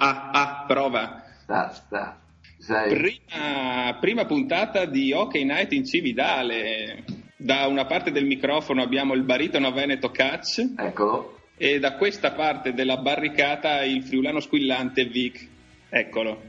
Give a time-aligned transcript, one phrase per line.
[0.00, 1.22] ah, ah, prova.
[1.42, 2.20] Sta, sta.
[2.58, 2.94] Sei.
[2.94, 7.04] Prima, prima puntata di Hockey Night in Cividale.
[7.36, 11.38] Da una parte del microfono abbiamo il baritono veneto Catch Eccolo.
[11.56, 15.48] e da questa parte della barricata il friulano squillante Vic.
[15.88, 16.42] Eccolo.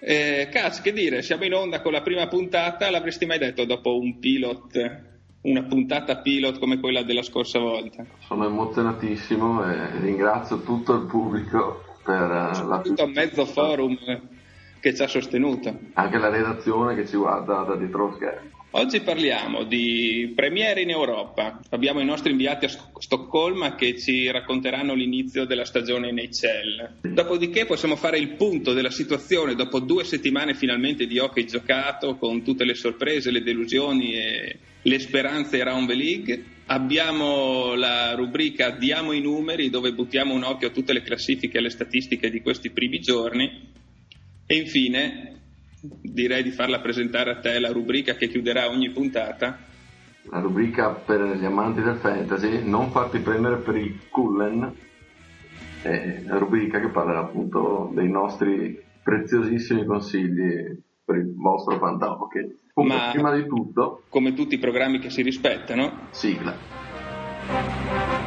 [0.00, 3.98] Eh, Catch, che dire, siamo in onda con la prima puntata, l'avresti mai detto dopo
[3.98, 5.02] un pilot,
[5.42, 8.06] una puntata pilot come quella della scorsa volta?
[8.20, 13.96] Sono emozionatissimo e ringrazio tutto il pubblico per eh, la Tutto a mezzo forum
[14.80, 15.78] che ci ha sostenuto.
[15.94, 18.48] anche la redazione che ci guarda da dietro lo schermo.
[18.72, 21.58] Oggi parliamo di premiere in Europa.
[21.70, 27.10] Abbiamo i nostri inviati a Sto- Stoccolma che ci racconteranno l'inizio della stagione NHL.
[27.14, 32.42] Dopodiché possiamo fare il punto della situazione dopo due settimane finalmente di hockey giocato con
[32.42, 36.44] tutte le sorprese, le delusioni e le speranze around the league.
[36.66, 41.62] Abbiamo la rubrica Diamo i numeri dove buttiamo un occhio a tutte le classifiche e
[41.62, 43.76] le statistiche di questi primi giorni.
[44.44, 45.37] E infine
[45.80, 49.58] direi di farla presentare a te la rubrica che chiuderà ogni puntata.
[50.30, 54.74] La rubrica per gli amanti del fantasy, non farti prendere per il cullen,
[55.82, 62.56] è la rubrica che parla appunto dei nostri preziosissimi consigli per il vostro fantasy.
[62.74, 68.17] Ma- prima di tutto, Come tutti i programmi che si rispettano, sigla.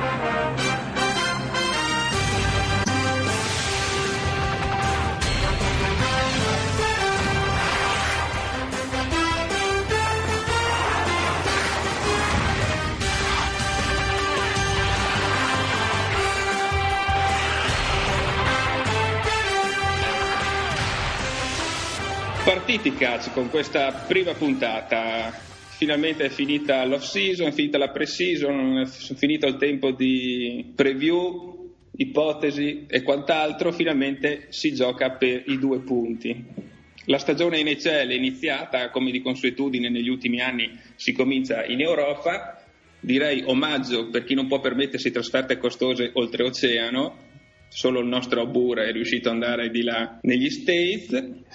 [22.71, 25.29] Partiti catch con questa prima puntata.
[25.77, 31.73] Finalmente è finita l'off season, è finita la pre-season, è finito il tempo di preview,
[31.97, 33.73] ipotesi e quant'altro.
[33.73, 36.45] Finalmente si gioca per i due punti.
[37.07, 42.63] La stagione NHL è iniziata, come di consuetudine negli ultimi anni si comincia in Europa.
[43.01, 47.30] Direi omaggio per chi non può permettersi trasferte costose oltreoceano.
[47.73, 51.09] Solo il nostro Abur è riuscito ad andare di là negli States.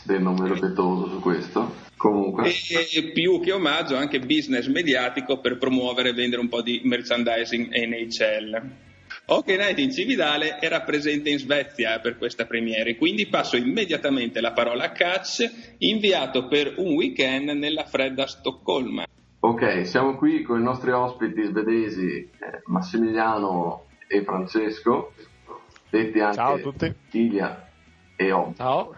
[0.04, 1.74] del nome rispettoso su questo.
[1.98, 6.80] Comunque, E più che omaggio anche business mediatico per promuovere e vendere un po' di
[6.84, 8.62] merchandising NHL.
[9.26, 14.52] Hockey Night in Cividale era presente in Svezia per questa premiere, quindi passo immediatamente la
[14.52, 19.04] parola a Catch, inviato per un weekend nella fredda Stoccolma.
[19.40, 22.30] ok, siamo qui con i nostri ospiti svedesi eh,
[22.66, 25.12] Massimiliano e Francesco,
[25.96, 26.94] detti anche Ciao a tutti.
[27.12, 27.68] Ilia
[28.16, 28.54] e Om.
[28.54, 28.94] Ciao.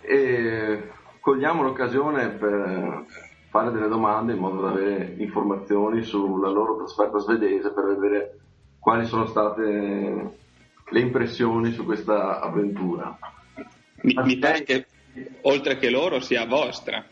[0.00, 0.90] E
[1.20, 3.04] cogliamo l'occasione per
[3.50, 8.38] fare delle domande in modo da avere informazioni sulla loro trasferta svedese per vedere
[8.78, 10.36] quali sono state
[10.90, 13.18] le impressioni su questa avventura.
[14.02, 14.86] Mi, mi pare che
[15.42, 17.04] oltre che loro sia vostra.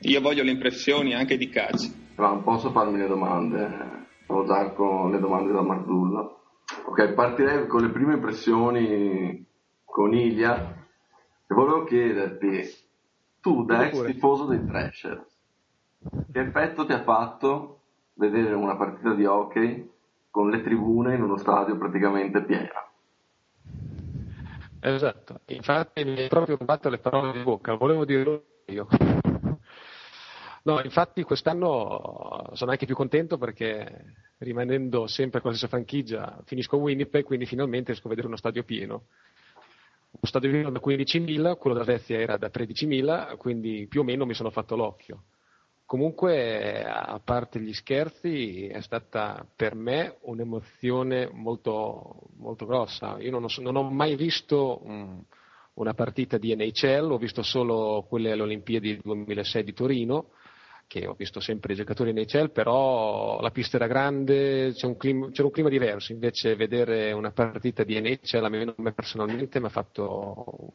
[0.00, 1.50] Io voglio le impressioni anche di.
[2.16, 6.41] Ma non posso farmi le domande, stavo già con le domande da Marzullo.
[6.84, 9.44] Ok, partirei con le prime impressioni
[9.84, 10.74] con Ilia
[11.46, 12.68] e volevo chiederti,
[13.40, 15.26] tu da ex tifoso dei Thrasher,
[16.32, 17.80] che effetto ti ha fatto
[18.14, 19.90] vedere una partita di hockey
[20.30, 22.90] con le tribune in uno stadio praticamente pieno?
[24.80, 28.88] Esatto, infatti mi hai proprio rubato le parole di bocca, volevo dirlo io.
[30.64, 36.76] No, infatti quest'anno sono anche più contento perché rimanendo sempre con la stessa franchigia finisco
[36.76, 39.06] Winnipeg, quindi finalmente riesco a vedere uno stadio pieno.
[40.12, 44.24] Uno stadio pieno da 15.000, quello da Svezia era da 13.000, quindi più o meno
[44.24, 45.24] mi sono fatto l'occhio.
[45.84, 53.18] Comunque, a parte gli scherzi, è stata per me un'emozione molto, molto grossa.
[53.18, 55.18] Io non ho, non ho mai visto mm,
[55.74, 60.30] una partita di NHL, ho visto solo quelle alle Olimpiadi 2006 di Torino,
[60.92, 65.30] che ho visto sempre i giocatori NHL, però la pista era grande, c'è un clima-
[65.30, 66.12] c'era un clima diverso.
[66.12, 70.74] Invece, vedere una partita di NHL, a me, personalmente, mi ha fatto,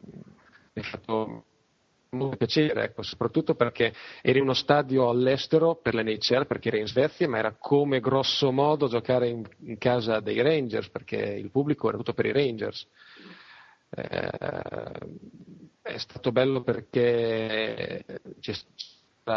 [0.72, 1.44] mi ha fatto
[2.10, 6.88] molto piacere, ecco, soprattutto perché eri in uno stadio all'estero per l'NHL, perché era in
[6.88, 11.86] Svezia, ma era come grosso modo giocare in, in casa dei Rangers, perché il pubblico
[11.86, 12.88] era tutto per i Rangers.
[13.90, 14.30] Eh,
[15.80, 18.04] è stato bello perché
[18.40, 18.52] c'è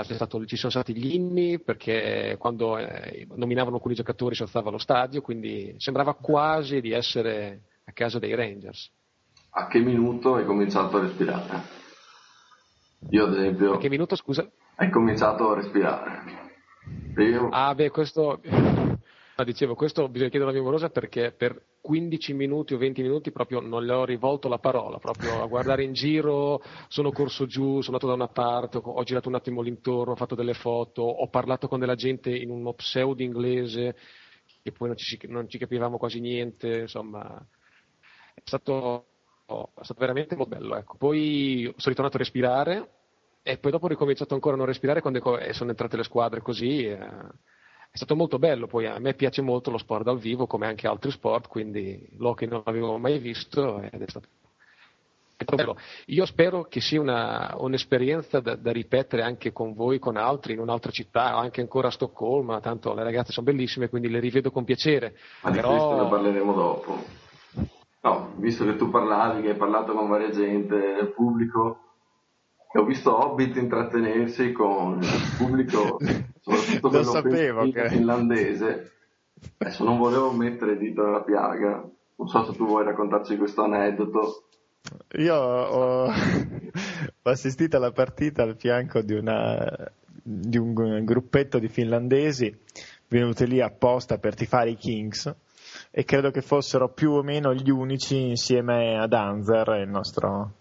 [0.04, 4.78] stato- ci sono stati gli inni, perché quando eh, nominavano alcuni giocatori si alzava lo
[4.78, 8.90] stadio, quindi sembrava quasi di essere a casa dei Rangers.
[9.52, 11.62] A che minuto hai cominciato a respirare?
[13.10, 13.74] Io ad esempio...
[13.74, 14.50] A che minuto, scusa?
[14.76, 16.24] Hai cominciato a respirare.
[17.18, 17.50] Io...
[17.50, 18.40] Ah, beh, questo.
[19.42, 23.32] No, dicevo, questo bisogna chiedere alla mia morosa perché per 15 minuti o 20 minuti
[23.32, 27.82] proprio non le ho rivolto la parola, proprio a guardare in giro, sono corso giù,
[27.82, 31.28] sono andato da una parte, ho girato un attimo l'intorno, ho fatto delle foto, ho
[31.30, 33.96] parlato con della gente in uno pseudo inglese
[34.62, 37.44] e poi non ci, non ci capivamo quasi niente, insomma
[38.36, 39.08] è stato,
[39.48, 40.76] è stato veramente molto bello.
[40.76, 40.98] Ecco.
[40.98, 42.92] Poi sono ritornato a respirare
[43.42, 46.86] e poi dopo ho ricominciato ancora a non respirare quando sono entrate le squadre così.
[46.86, 47.00] Eh,
[47.94, 50.88] è stato molto bello, poi a me piace molto lo sport dal vivo come anche
[50.88, 54.28] altri sport, quindi l'hockey non l'avevo mai visto ed è stato.
[56.06, 60.60] Io spero che sia una, un'esperienza da, da, ripetere anche con voi, con altri, in
[60.60, 64.64] un'altra città, anche ancora a Stoccolma, tanto le ragazze sono bellissime, quindi le rivedo con
[64.64, 65.16] piacere.
[65.42, 65.70] Ma di Però...
[65.70, 67.04] questo ne parleremo dopo.
[68.04, 71.91] No, visto che tu parlavi, che hai parlato con varia gente pubblico,
[72.74, 75.98] ho visto Hobbit intrattenersi con il pubblico,
[76.40, 77.90] soprattutto Lo sapevo che...
[77.90, 78.92] finlandese.
[79.58, 81.84] Adesso non volevo mettere dito nella piaga,
[82.16, 84.44] non so se tu vuoi raccontarci questo aneddoto.
[85.18, 89.92] Io ho, ho assistito alla partita al fianco di, una,
[90.24, 92.56] di un gruppetto di finlandesi
[93.08, 95.34] venuti lì apposta per tifare i Kings
[95.90, 100.54] e credo che fossero più o meno gli unici insieme ad Anzer, il nostro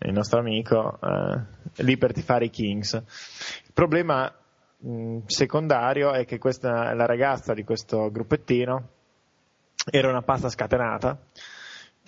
[0.00, 2.92] il nostro amico, eh, lì per tifare i Kings.
[2.94, 4.32] Il problema
[4.78, 8.88] mh, secondario è che questa, la ragazza di questo gruppettino
[9.90, 11.18] era una pasta scatenata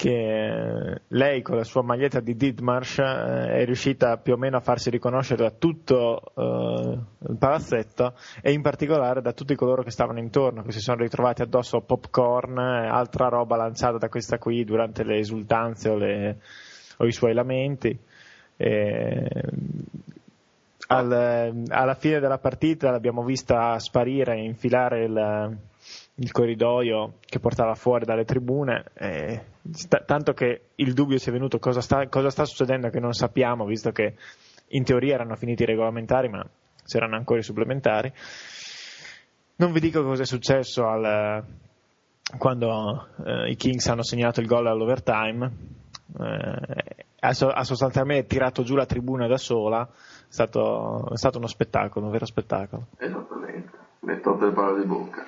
[0.00, 4.60] che lei con la sua maglietta di Didmarsh eh, è riuscita più o meno a
[4.60, 6.98] farsi riconoscere da tutto eh,
[7.28, 11.42] il palazzetto e in particolare da tutti coloro che stavano intorno, che si sono ritrovati
[11.42, 16.38] addosso popcorn e altra roba lanciata da questa qui durante le esultanze o le,
[17.00, 17.98] o i suoi lamenti.
[18.56, 19.28] E,
[20.88, 25.58] al, alla fine della partita l'abbiamo vista sparire e infilare il,
[26.16, 31.32] il, corridoio che portava fuori dalle tribune, e, st- tanto che il dubbio si è
[31.32, 34.16] venuto cosa sta, cosa sta succedendo che non sappiamo, visto che
[34.68, 36.44] in teoria erano finiti i regolamentari, ma
[36.84, 38.12] c'erano ancora i supplementari.
[39.56, 41.44] Non vi dico cosa è successo al,
[42.36, 45.78] quando eh, i Kings hanno segnato il gol all'overtime,
[46.18, 49.92] eh, ha, sostanzialmente tirato giù la tribuna da sola, è
[50.28, 52.86] stato, è stato uno spettacolo, un vero spettacolo.
[52.98, 53.70] Esattamente,
[54.00, 55.24] mi hai tolto le parole di bocca.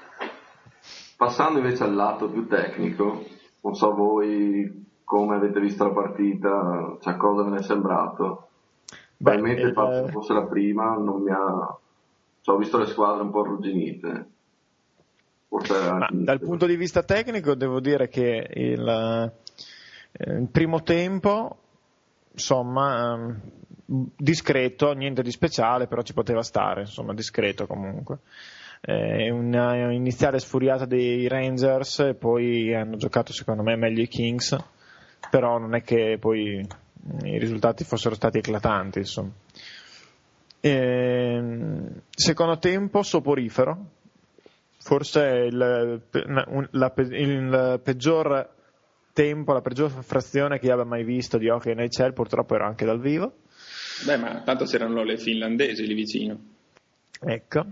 [1.16, 3.24] Passando invece al lato più tecnico,
[3.60, 8.48] non so voi come avete visto la partita, cioè cosa ve ne è sembrato.
[9.16, 11.78] Probabilmente il fatto che fosse la prima non mi ha...
[12.40, 14.26] Cioè, ho visto le squadre un po' arrugginite.
[16.10, 19.32] dal punto di vista tecnico devo dire che il,
[20.12, 21.56] eh, il primo tempo,
[22.32, 23.40] insomma, ehm,
[24.16, 28.18] discreto, niente di speciale, però ci poteva stare, insomma, discreto comunque.
[28.80, 34.56] Eh, una iniziale sfuriata dei Rangers e poi hanno giocato secondo me meglio i Kings,
[35.30, 36.66] però non è che poi
[37.22, 39.30] i risultati fossero stati eclatanti, insomma.
[40.60, 43.86] Eh, secondo tempo soporifero,
[44.78, 46.00] forse il,
[46.70, 48.50] la, il peggior
[49.12, 52.84] tempo, la peggior frazione che io abbia mai visto di hockey NHL, purtroppo ero anche
[52.84, 53.34] dal vivo.
[54.04, 56.38] Beh, ma tanto c'erano le finlandesi lì vicino.
[57.20, 57.66] Ecco.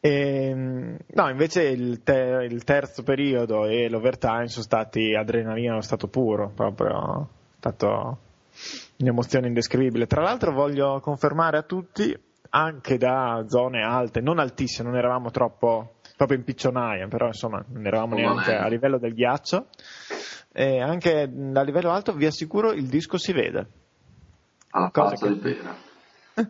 [0.00, 5.80] E, ehm, no, invece il, ter- il, terzo periodo e l'overtime sono stati adrenalina allo
[5.80, 8.18] stato puro, proprio è stato
[8.98, 10.06] un'emozione indescrivibile.
[10.06, 12.16] Tra l'altro voglio confermare a tutti,
[12.50, 17.86] anche da zone alte, non altissime, non eravamo troppo proprio in piccionaia, però insomma non
[17.86, 19.66] eravamo neanche a livello del ghiaccio,
[20.58, 23.66] e anche a livello alto vi assicuro il disco si vede.
[24.70, 25.34] Alla Cosa che...
[25.34, 25.76] di pena.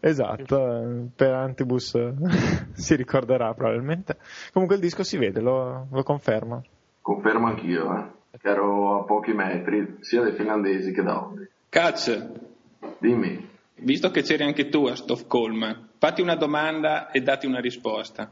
[0.00, 1.96] esatto, per Antibus
[2.74, 4.18] si ricorderà probabilmente.
[4.52, 6.64] Comunque il disco si vede, lo, lo confermo.
[7.00, 8.36] Confermo anch'io, eh.
[8.36, 11.48] che ero a pochi metri sia dai finlandesi che da Olli.
[11.68, 12.32] Cazzo!
[12.98, 13.48] Dimmi.
[13.76, 18.28] Visto che c'eri anche tu a Stoccolma, fatti una domanda e dati una risposta.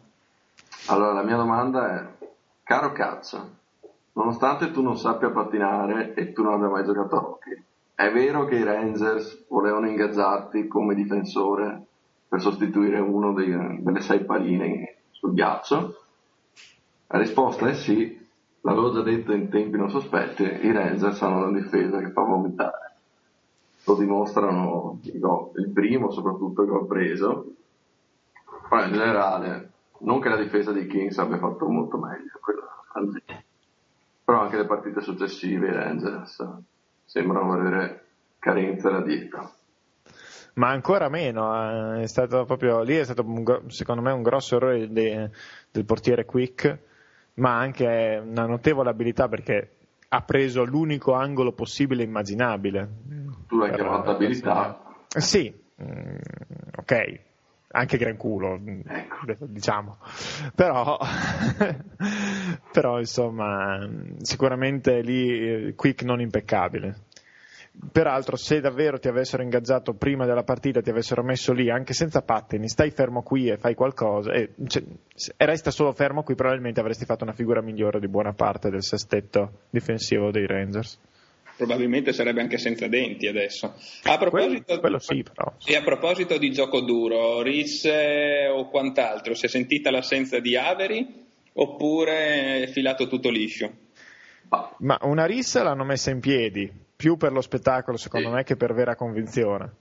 [0.89, 2.27] Allora, la mia domanda è,
[2.65, 3.61] caro cazzo,
[4.15, 7.63] Nonostante tu non sappia pattinare e tu non abbia mai giocato a hockey,
[7.95, 11.87] è vero che i Rangers volevano ingaggiarti come difensore
[12.29, 16.03] per sostituire uno dei, delle sei paline sul ghiaccio?
[17.07, 18.19] La risposta è sì,
[18.61, 22.97] l'avevo già detto in tempi non sospetti, i Rangers hanno una difesa che fa vomitare.
[23.85, 27.47] Lo dimostrano il primo, soprattutto il gol preso.
[28.69, 32.63] Poi in generale, non che la difesa dei Kings abbia fatto molto meglio, quello
[34.25, 36.45] però anche le partite successive i Rangers
[37.05, 38.05] sembrano avere
[38.39, 39.53] carenze da dietro.
[40.55, 41.97] ma ancora meno.
[41.99, 45.31] Eh, è stato proprio, lì è stato un, secondo me un grosso errore de,
[45.71, 46.79] del portiere Quick,
[47.35, 49.77] ma anche una notevole abilità perché
[50.09, 52.89] ha preso l'unico angolo possibile e immaginabile.
[53.49, 54.83] Tu hai chiamato abilità.
[55.09, 55.53] Sì,
[55.83, 56.17] mm,
[56.77, 57.21] ok,
[57.73, 59.47] anche gran culo, ecco.
[59.47, 59.99] diciamo.
[60.55, 60.99] Però,
[62.73, 63.89] però, insomma,
[64.21, 66.97] sicuramente lì eh, Quick non impeccabile.
[67.91, 72.21] Peraltro, se davvero ti avessero ingaggiato prima della partita, ti avessero messo lì anche senza
[72.21, 74.83] pattini, stai fermo qui e fai qualcosa, e, cioè,
[75.37, 78.83] e resta solo fermo qui, probabilmente avresti fatto una figura migliore di buona parte del
[78.83, 80.99] sestetto difensivo dei Rangers
[81.57, 83.75] probabilmente sarebbe anche senza denti adesso.
[84.05, 85.53] A proposito, quello, quello sì, però.
[85.65, 91.21] E a proposito di gioco duro, Risse o quant'altro, si è sentita l'assenza di Averi
[91.55, 93.71] oppure è filato tutto liscio?
[94.79, 98.35] Ma una rissa l'hanno messa in piedi, più per lo spettacolo secondo sì.
[98.35, 99.77] me che per vera convinzione.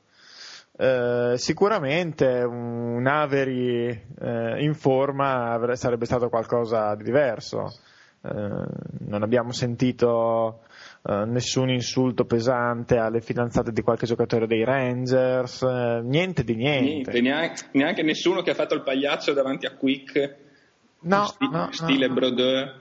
[0.78, 7.78] Eh, sicuramente un Averi eh, in forma sarebbe stato qualcosa di diverso.
[8.24, 10.62] Eh, non abbiamo sentito
[11.04, 17.12] eh, nessun insulto pesante alle fidanzate di qualche giocatore dei Rangers, uh, niente di niente.
[17.12, 20.38] niente neanche, neanche, nessuno che ha fatto il pagliaccio davanti a Quick,
[21.00, 22.14] no, sti- no, stile no.
[22.14, 22.80] Brodeur.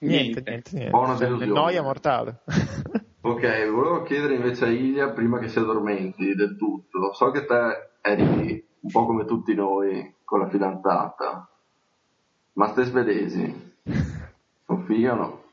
[0.00, 0.90] Niente, niente, niente.
[0.90, 1.52] Buona delusione.
[1.52, 2.40] Noia mortale.
[3.22, 7.92] ok, volevo chiedere invece a Ilia, prima che si addormenti del tutto, so che te
[8.02, 11.48] eri un po' come tutti noi con la fidanzata,
[12.52, 13.74] ma ste svedesi,
[14.66, 15.44] confiano?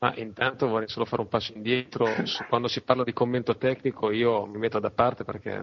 [0.00, 2.06] Ma intanto vorrei solo fare un passo indietro.
[2.48, 5.60] Quando si parla di commento tecnico io mi metto da parte perché,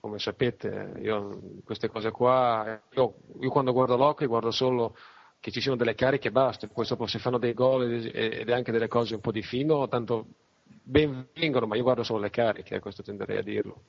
[0.00, 4.96] come sapete, io queste cose qua, io, io quando guardo l'occhio guardo solo
[5.40, 6.66] che ci siano delle cariche e basta.
[6.66, 10.26] Poi dopo se fanno dei gol ed anche delle cose un po' di fino, tanto
[10.82, 13.82] ben vengono, ma io guardo solo le cariche, questo tenderei a dirlo.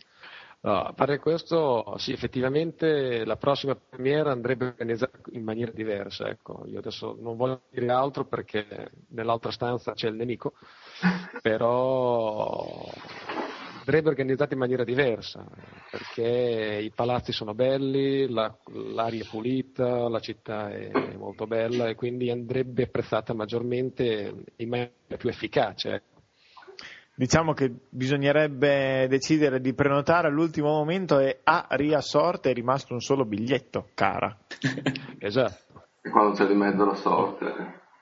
[0.69, 6.27] A parte questo, sì, effettivamente la prossima premiera andrebbe organizzata in maniera diversa.
[6.27, 6.63] Ecco.
[6.65, 10.53] Io adesso non voglio dire altro perché nell'altra stanza c'è il nemico,
[11.41, 12.83] però
[13.77, 15.47] andrebbe organizzata in maniera diversa
[15.89, 18.53] perché i palazzi sono belli, la,
[18.93, 25.15] l'aria è pulita, la città è molto bella e quindi andrebbe apprezzata maggiormente in maniera
[25.17, 26.03] più efficace.
[27.19, 33.25] Diciamo che bisognerebbe decidere di prenotare all'ultimo momento e a riassorte è rimasto un solo
[33.25, 34.37] biglietto, cara.
[35.17, 35.85] esatto.
[35.99, 37.45] E quando c'è di mezzo la sorte.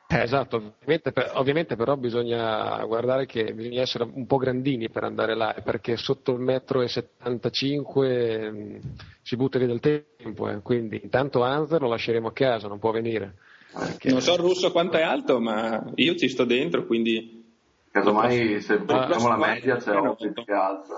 [0.07, 5.33] Eh, esatto, ovviamente, ovviamente, però bisogna guardare che bisogna essere un po' grandini per andare
[5.33, 8.75] là, perché sotto il metro e 75 mh, mm,
[9.21, 10.59] si butta via del tempo, eh.
[10.61, 13.35] quindi intanto Anzer lo lasceremo a casa, non può venire.
[13.71, 14.09] Perché...
[14.09, 17.44] Non so il russo quanto è alto, ma io ci sto dentro, quindi
[17.95, 20.95] Casomai se portiamo la media c'è Orbit che alza.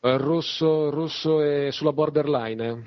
[0.00, 2.82] Il russo, il russo è sulla borderline, eh.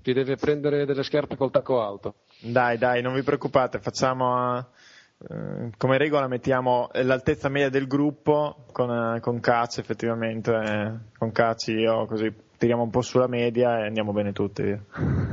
[0.00, 2.14] ti deve prendere delle scarpe col tacco alto.
[2.40, 4.70] Dai, dai, non vi preoccupate, facciamo
[5.18, 11.30] eh, come regola mettiamo l'altezza media del gruppo con, eh, con Cacci effettivamente, eh, con
[11.30, 14.62] Cacci io così tiriamo un po' sulla media e andiamo bene tutti.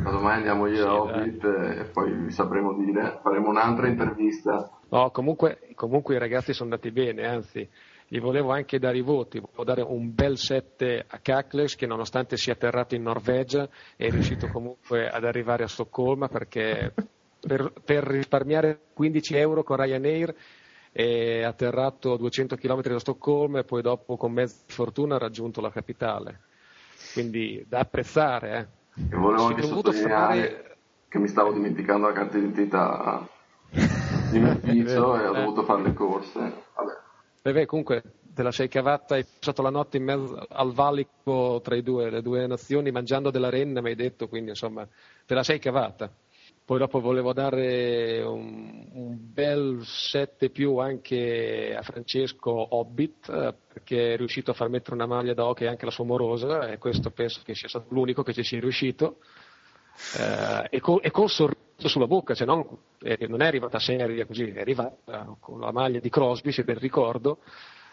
[0.04, 4.70] Domani andiamo io sì, a Hobbit e poi vi sapremo dire, faremo un'altra intervista.
[4.90, 7.68] No, comunque, comunque i ragazzi sono andati bene, anzi
[8.08, 12.38] gli volevo anche dare i voti, volevo dare un bel 7 a Kakles che nonostante
[12.38, 16.94] sia atterrato in Norvegia è riuscito comunque ad arrivare a Stoccolma perché
[17.40, 20.36] per, per risparmiare 15 euro con Ryanair
[20.92, 25.60] è atterrato a 200 km da Stoccolma e poi dopo con mezza fortuna ha raggiunto
[25.60, 26.42] la capitale
[27.16, 28.70] quindi da apprezzare.
[28.94, 29.14] Eh.
[29.14, 30.78] E volevo anche sottolineare fare...
[31.08, 33.26] che mi stavo dimenticando la carta d'identità
[34.32, 36.40] in ufficio e ho dovuto fare le corse.
[36.76, 37.54] Vabbè.
[37.54, 38.04] Beh, comunque
[38.34, 42.22] te la sei cavata, hai passato la notte in mezzo al valico tra due, le
[42.22, 44.86] due nazioni mangiando della renna, mi hai detto, quindi insomma
[45.26, 46.12] te la sei cavata.
[46.66, 54.18] Poi dopo volevo dare un, un bel 7 più anche a Francesco Hobbit, perché è
[54.18, 57.42] riuscito a far mettere una maglia da hockey anche alla sua morosa, e questo penso
[57.46, 59.18] che sia stato l'unico che ci sia riuscito.
[60.18, 62.66] Eh, e, con, e con sorriso sulla bocca, cioè non,
[63.04, 66.80] eh, non, è arrivata seria così, è arrivata con la maglia di Crosby, se ben
[66.80, 67.42] ricordo,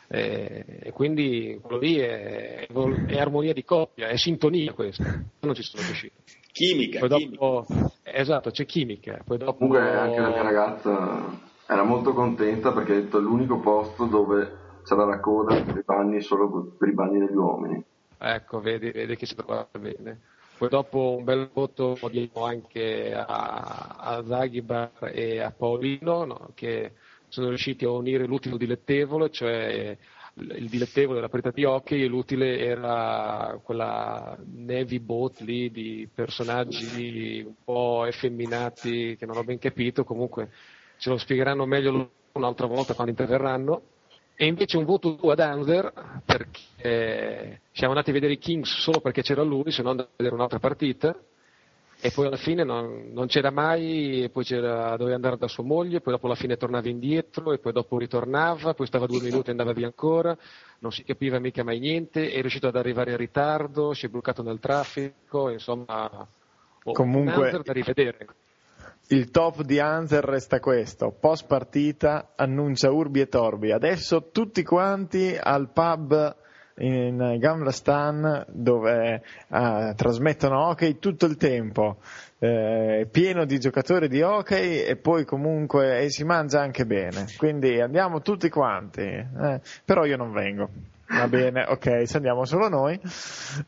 [0.08, 5.02] eh, e quindi quello lì è, è, armonia di coppia, è sintonia questo,
[5.40, 6.14] non ci sono riuscito.
[6.52, 7.92] Chimica, Poi dopo, chimica.
[8.14, 9.22] Esatto, c'è chimica.
[9.24, 9.54] Poi dopo...
[9.54, 14.60] Comunque anche la mia ragazza era molto contenta perché ha detto è l'unico posto dove
[14.84, 17.82] c'era la coda per i bagni solo per i bagni degli uomini.
[18.18, 20.20] Ecco, vedi, vedi che si trova bene.
[20.58, 26.92] Poi dopo un bel voto diamo anche a, a Zaghibar e a Paolino no, che
[27.28, 29.96] sono riusciti a unire l'utile dilettevole, cioè
[30.34, 37.42] il dilettevole della partita di hockey e l'utile era quella Navy Boat lì di personaggi
[37.44, 40.50] un po' effeminati che non ho ben capito, comunque
[40.96, 43.82] ce lo spiegheranno meglio un'altra volta quando interverranno.
[44.34, 45.92] E invece un voto ad Anzer
[46.24, 50.14] perché siamo andati a vedere i Kings solo perché c'era lui, se no andavo a
[50.16, 51.14] vedere un'altra partita
[52.04, 55.62] e poi alla fine non, non c'era mai, e poi c'era, doveva andare da sua
[55.62, 59.46] moglie, poi dopo alla fine tornava indietro, e poi dopo ritornava, poi stava due minuti
[59.46, 60.36] e andava via ancora,
[60.80, 64.42] non si capiva mica mai niente, è riuscito ad arrivare in ritardo, si è bloccato
[64.42, 66.26] nel traffico, insomma,
[66.82, 68.26] oh, comunque da rivedere.
[69.06, 75.38] Il top di Anzer resta questo, post partita annuncia Urbi e Torbi, adesso tutti quanti
[75.40, 76.40] al pub
[76.76, 81.98] in Gamla dove uh, trasmettono hockey tutto il tempo,
[82.38, 87.26] eh, pieno di giocatori di hockey e poi comunque e si mangia anche bene.
[87.36, 90.68] Quindi andiamo tutti quanti, eh, però io non vengo.
[91.12, 92.98] Va bene, ok, ci andiamo solo noi.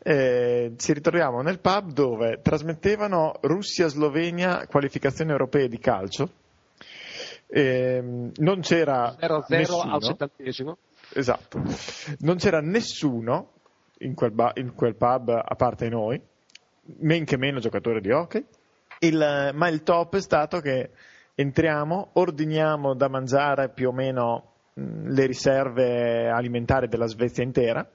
[0.03, 6.31] Eh, ci ritroviamo nel pub dove trasmettevano Russia-Slovenia qualificazioni europee di calcio.
[7.47, 8.03] Eh,
[8.35, 10.79] non c'era 0-0 al settantesimo
[11.15, 11.63] Esatto.
[12.21, 13.53] Non c'era nessuno
[13.99, 16.21] in quel, ba- in quel pub a parte noi,
[16.99, 18.45] men che meno giocatore di hockey.
[18.99, 20.91] Il, ma il top è stato che
[21.35, 27.89] entriamo, ordiniamo da mangiare più o meno le riserve alimentari della Svezia intera,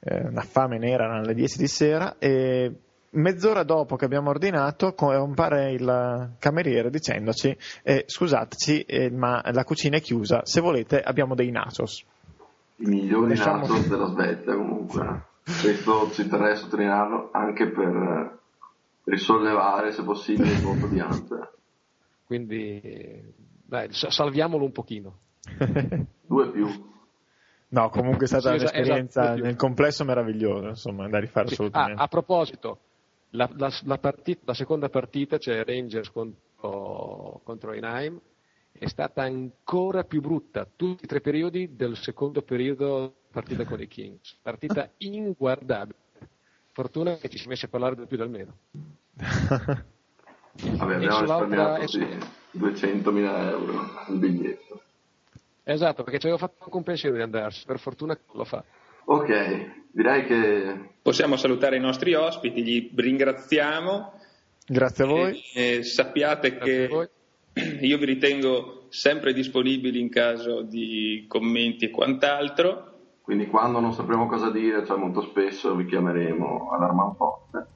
[0.00, 2.72] eh, una fame nera alle 10 di sera e
[3.10, 9.96] mezz'ora dopo che abbiamo ordinato compare il cameriere dicendoci eh, scusateci eh, ma la cucina
[9.96, 12.04] è chiusa, se volete abbiamo dei nachos
[12.78, 13.66] i migliori Lasciamo...
[13.66, 15.26] nachos della Svezia comunque.
[15.42, 18.38] Questo ci terrei a sottolinearlo anche per
[19.04, 21.56] risollevare, se possibile, il voto di Hunter.
[22.24, 23.32] Quindi,
[23.64, 25.18] dai, salviamolo un pochino.
[26.26, 26.68] Due più.
[27.70, 31.54] No, comunque è stata sì, un'esperienza esatto, nel complesso meravigliosa, insomma, da rifare sì.
[31.54, 32.00] assolutamente.
[32.00, 32.78] Ah, a proposito,
[33.30, 38.18] la, la, la, partita, la, seconda partita c'è Rangers contro, contro Einaim
[38.78, 43.88] è stata ancora più brutta tutti i tre periodi del secondo periodo partita con i
[43.88, 44.38] Kings.
[44.40, 45.98] Partita inguardabile.
[46.72, 48.56] Fortuna che ci si è messi a parlare di più del meno.
[49.16, 52.06] Vabbè, abbiamo risparmiato sì,
[52.56, 54.82] 200.000 euro il biglietto.
[55.64, 58.64] Esatto, perché ci avevo fatto anche un pensiero di andarsi, per fortuna lo fa.
[59.04, 60.96] Ok, direi che...
[61.02, 64.12] Possiamo salutare i nostri ospiti, li ringraziamo.
[64.66, 65.42] Grazie a voi.
[65.54, 67.10] E, e sappiate Grazie che
[67.80, 72.84] io vi ritengo sempre disponibili in caso di commenti e quant'altro.
[73.22, 77.66] Quindi quando non sapremo cosa dire, cioè molto spesso vi chiameremo all'arma forte.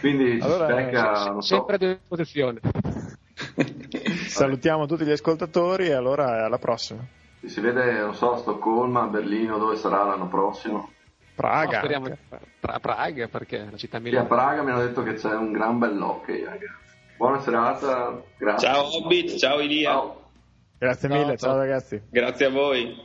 [0.00, 1.84] Quindi allora, becca, se, sempre so.
[1.84, 2.60] a disposizione.
[4.26, 7.06] Salutiamo tutti gli ascoltatori e allora alla prossima.
[7.40, 10.90] Ci si vede, non so, a Stoccolma, a Berlino, dove sarà l'anno prossimo?
[11.34, 11.78] Praga.
[11.78, 12.18] No, speriamo,
[12.60, 14.26] pra- Praga perché la città milano.
[14.26, 16.91] Sì, a Praga mi hanno detto che c'è un gran bell'hockey, ragazzi.
[17.22, 18.66] Buona serata, grazie.
[18.66, 19.92] Ciao Hobbit, ciao Ilia.
[19.92, 20.30] Ciao.
[20.76, 21.50] Grazie ciao, mille, ciao.
[21.50, 22.02] ciao ragazzi.
[22.10, 22.96] Grazie a voi.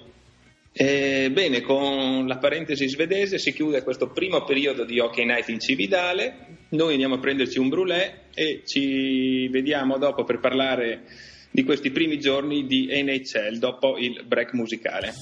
[0.72, 5.60] Eh, bene, con la parentesi svedese si chiude questo primo periodo di Hockey Night in
[5.60, 6.64] Cividale.
[6.70, 11.04] Noi andiamo a prenderci un brulè e ci vediamo dopo per parlare
[11.52, 15.14] di questi primi giorni di NHL dopo il break musicale.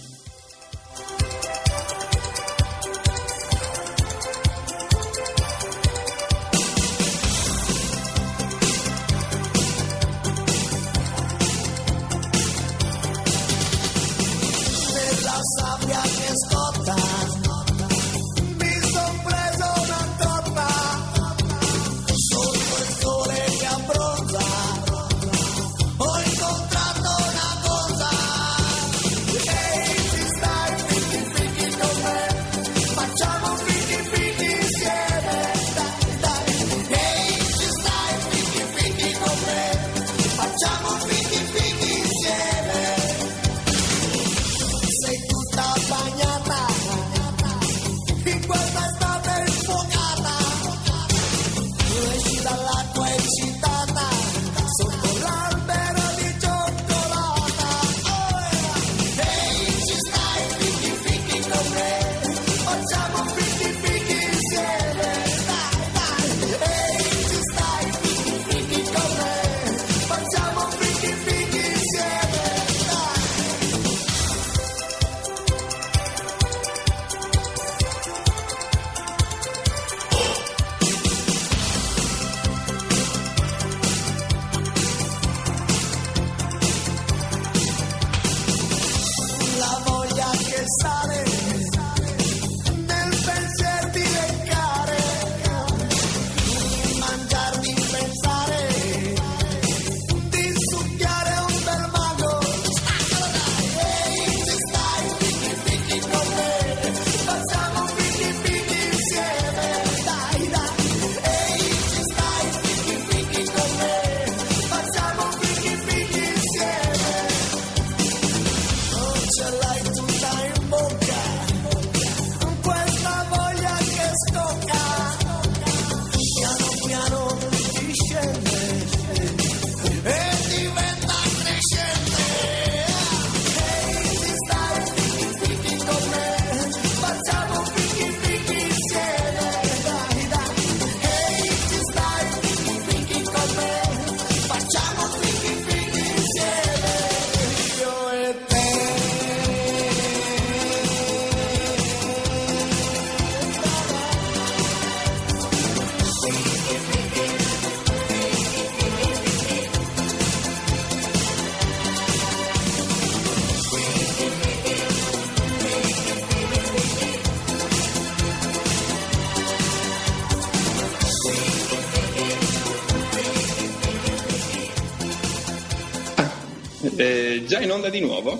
[177.65, 178.39] In onda di nuvo?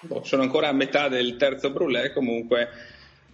[0.00, 2.68] Boh, sono ancora a metà del terzo brulè, comunque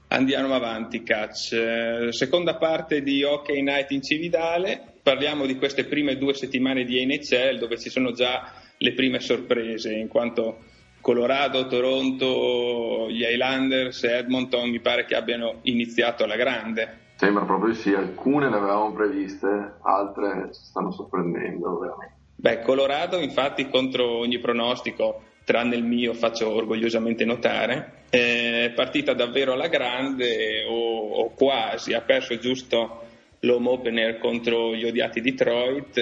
[0.08, 1.52] andiamo avanti, catch.
[1.52, 7.04] Eh, seconda parte di Hockey Night in Cividale, parliamo di queste prime due settimane di
[7.04, 10.58] NHL dove ci sono già le prime sorprese, in quanto
[11.00, 16.98] Colorado, Toronto, gli Highlanders e Edmonton mi pare che abbiano iniziato alla grande.
[17.16, 22.21] Sembra proprio sì, alcune le avevamo previste, altre ci stanno sorprendendo veramente.
[22.42, 29.52] Beh, Colorado infatti contro ogni pronostico, tranne il mio, faccio orgogliosamente notare, è partita davvero
[29.52, 33.04] alla grande o, o quasi, ha perso giusto
[33.38, 35.98] l'home opener contro gli odiati Detroit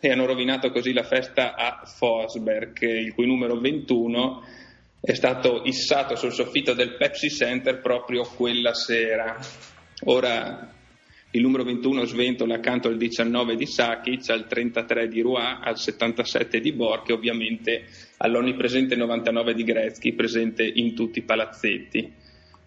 [0.00, 4.44] e hanno rovinato così la festa a Fosberg, il cui numero 21
[4.98, 9.36] è stato issato sul soffitto del Pepsi Center proprio quella sera.
[10.04, 10.72] Ora
[11.34, 16.60] il numero 21 sventola accanto al 19 di Sakic, al 33 di Rouen, al 77
[16.60, 17.84] di Borg e ovviamente
[18.18, 22.20] all'onnipresente 99 di Gretzky, presente in tutti i palazzetti.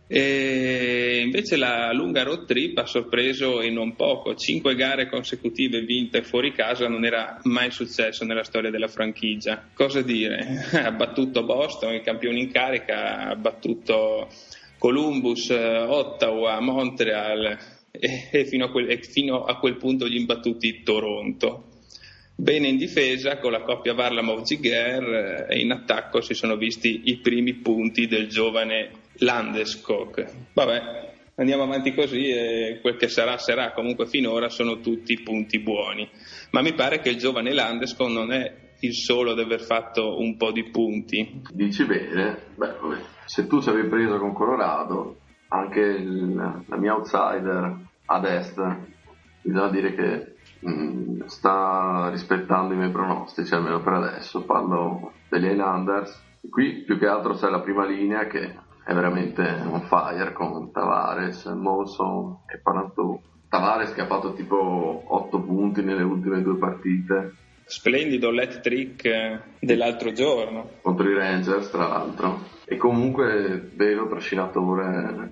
[0.07, 6.21] E invece la lunga road trip ha sorpreso e non poco, cinque gare consecutive vinte
[6.21, 9.67] fuori casa non era mai successo nella storia della franchigia.
[9.73, 10.67] Cosa dire?
[10.71, 14.27] Ha battuto Boston, il campione in carica, ha battuto
[14.77, 17.57] Columbus, Ottawa, Montreal,
[18.31, 21.73] e, fino, a quel, e fino a quel punto gli imbattuti Toronto.
[22.37, 27.53] Bene in difesa con la coppia Varlamov-Ziger e in attacco si sono visti i primi
[27.53, 30.29] punti del giovane Landeskog.
[30.51, 36.09] Vabbè, andiamo avanti così e quel che sarà sarà, comunque finora sono tutti punti buoni.
[36.51, 40.35] Ma mi pare che il giovane Landeskog non è il solo ad aver fatto un
[40.35, 41.41] po' di punti.
[41.53, 42.73] Dici bene, beh,
[43.25, 48.61] se tu ci avevi preso con Colorado, anche il, la mia outsider ad est,
[49.41, 54.43] bisogna dire che mh, mm, sta rispettando i miei pronostici, almeno per adesso.
[54.43, 56.23] Parlo degli Highlanders.
[56.49, 58.55] Qui più che altro c'è la prima linea che
[58.85, 63.19] è veramente on fire con Tavares, Molson e Panantù.
[63.49, 67.33] Tavares che ha fatto tipo 8 punti nelle ultime due partite.
[67.65, 70.69] Splendido let trick dell'altro giorno.
[70.81, 75.29] Contro i Rangers, tra l'altro e comunque vero trascinatore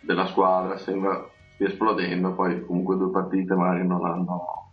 [0.00, 4.70] della squadra, sembra stia esplodendo, poi comunque due partite magari non hanno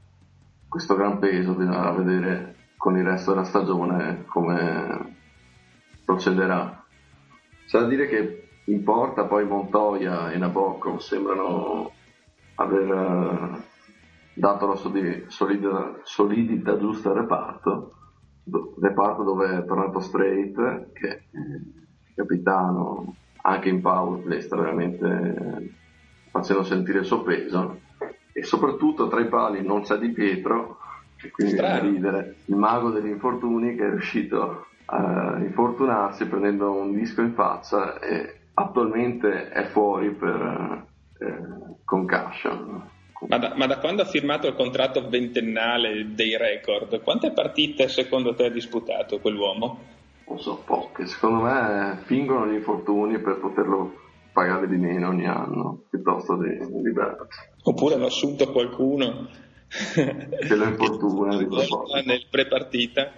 [0.70, 5.16] questo gran peso, bisogna vedere con il resto della stagione come
[6.06, 6.86] procederà.
[7.66, 11.92] C'è da dire che in porta poi Montoya e Nabokov sembrano
[12.56, 13.62] aver eh,
[14.34, 17.97] dato la solidità, solidità giusta al reparto
[18.80, 21.22] reparto dove è tornato Straight, che è
[22.16, 25.74] capitano, anche in power play sta veramente
[26.32, 27.80] facendo sentire il suo peso.
[28.34, 30.78] E soprattutto tra i pali non c'è Di Pietro,
[31.22, 36.94] e quindi viene ridere, il mago degli infortuni che è riuscito a infortunarsi prendendo un
[36.94, 40.86] disco in faccia e attualmente è fuori per
[41.20, 42.96] eh, concussion.
[43.28, 48.36] Ma da, ma da, quando ha firmato il contratto ventennale dei record, quante partite secondo
[48.36, 49.80] te ha disputato quell'uomo?
[50.28, 51.08] Non so, poche.
[51.08, 53.94] Secondo me fingono gli infortuni per poterlo
[54.32, 57.40] pagare di meno ogni anno, piuttosto di liberarsi.
[57.64, 59.30] Oppure hanno assunto qualcuno
[59.68, 61.48] che lo infortuna di
[62.06, 63.12] nel pre-partita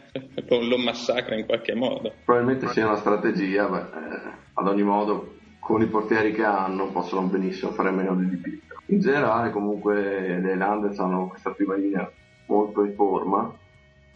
[0.48, 2.14] lo massacra in qualche modo.
[2.24, 7.28] Probabilmente sia una strategia, beh, eh, ad ogni modo con i portieri che hanno possono
[7.28, 12.10] benissimo fare meno di Di In generale comunque le Highlanders hanno questa prima linea
[12.47, 13.54] molto in forma,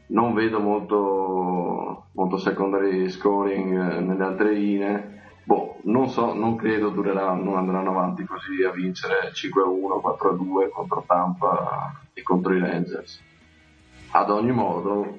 [0.08, 6.90] non vedo molto, molto secondary scoring eh, nelle altre linee, boh, non so, non credo
[6.90, 13.22] dureranno, andranno avanti così a vincere 5-1, 4-2 contro Tampa e contro i Rangers.
[14.12, 15.18] Ad ogni modo,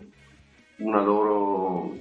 [0.79, 1.93] una loro,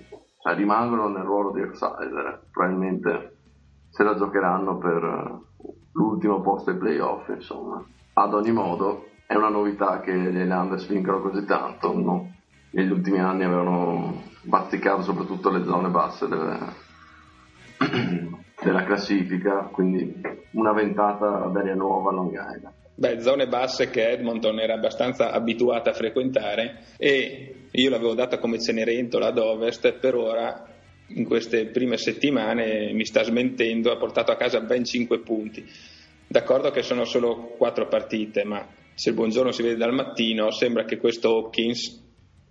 [0.42, 3.38] cioè, rimangono nel ruolo di outsider, probabilmente
[3.90, 5.52] se la giocheranno per
[5.94, 7.84] l'ultimo posto ai playoff, insomma.
[8.14, 12.32] Ad ogni modo, è una novità che gli Highlanders vincano così tanto, no?
[12.74, 16.58] negli ultimi anni avevano bazzicato soprattutto le zone basse delle,
[18.62, 22.74] della classifica, quindi una ventata d'aria nuova a Long Island.
[22.96, 28.60] Beh, zone basse che Edmonton era abbastanza abituata a frequentare e io l'avevo data come
[28.60, 30.73] Cenerentola ad ovest, per ora
[31.16, 35.66] in queste prime settimane mi sta smentendo, ha portato a casa ben 5 punti.
[36.28, 40.86] D'accordo che sono solo 4 partite, ma se il buongiorno si vede dal mattino, sembra
[40.86, 42.02] che questo Hopkins,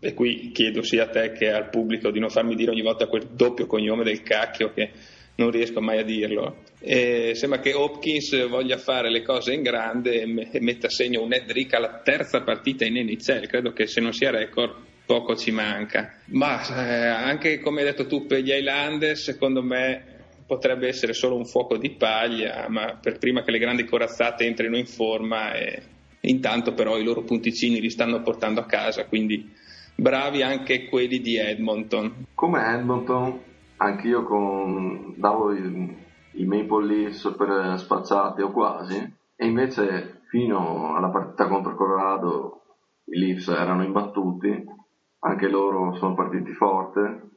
[0.00, 3.06] e qui chiedo sia a te che al pubblico di non farmi dire ogni volta
[3.06, 4.90] quel doppio cognome del cacchio che
[5.36, 6.64] non riesco mai a dirlo.
[6.80, 11.32] E sembra che Hopkins voglia fare le cose in grande e metta a segno un
[11.32, 13.46] head alla terza partita in NHL.
[13.46, 14.74] Credo che se non sia record
[15.12, 16.14] poco ci manca.
[16.28, 21.36] Ma eh, anche come hai detto tu per gli Highlanders, secondo me potrebbe essere solo
[21.36, 25.82] un fuoco di paglia, ma per prima che le grandi corazzate entrino in forma e
[26.22, 29.52] intanto però i loro punticini li stanno portando a casa, quindi
[29.94, 32.28] bravi anche quelli di Edmonton.
[32.34, 33.38] Come Edmonton,
[33.76, 35.94] anch'io con, davo i,
[36.36, 38.96] i Maple Leafs per spacciati o quasi,
[39.36, 42.62] e invece fino alla partita contro Colorado
[43.04, 44.80] i Leafs erano imbattuti,
[45.24, 47.30] anche loro sono partiti forte,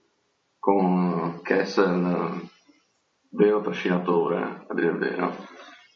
[0.60, 2.50] con Kessel
[3.30, 5.36] vero trascinatore, a dire il vero,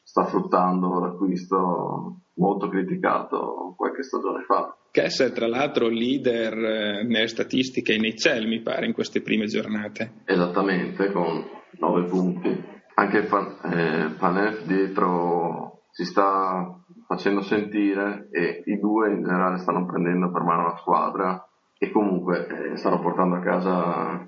[0.04, 4.76] sta fruttando l'acquisto molto criticato qualche stagione fa.
[4.92, 10.22] Kessel, tra l'altro, leader eh, nelle statistiche in Excel, mi pare, in queste prime giornate.
[10.26, 11.44] Esattamente, con
[11.80, 12.78] 9 punti.
[12.96, 20.32] Anche Panef eh, dietro si sta facendo sentire e i due in generale stanno prendendo
[20.32, 21.49] per mano la squadra
[21.82, 24.28] e comunque eh, stanno portando a casa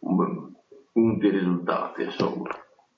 [0.00, 0.52] un,
[0.92, 2.50] punti e risultati, insomma.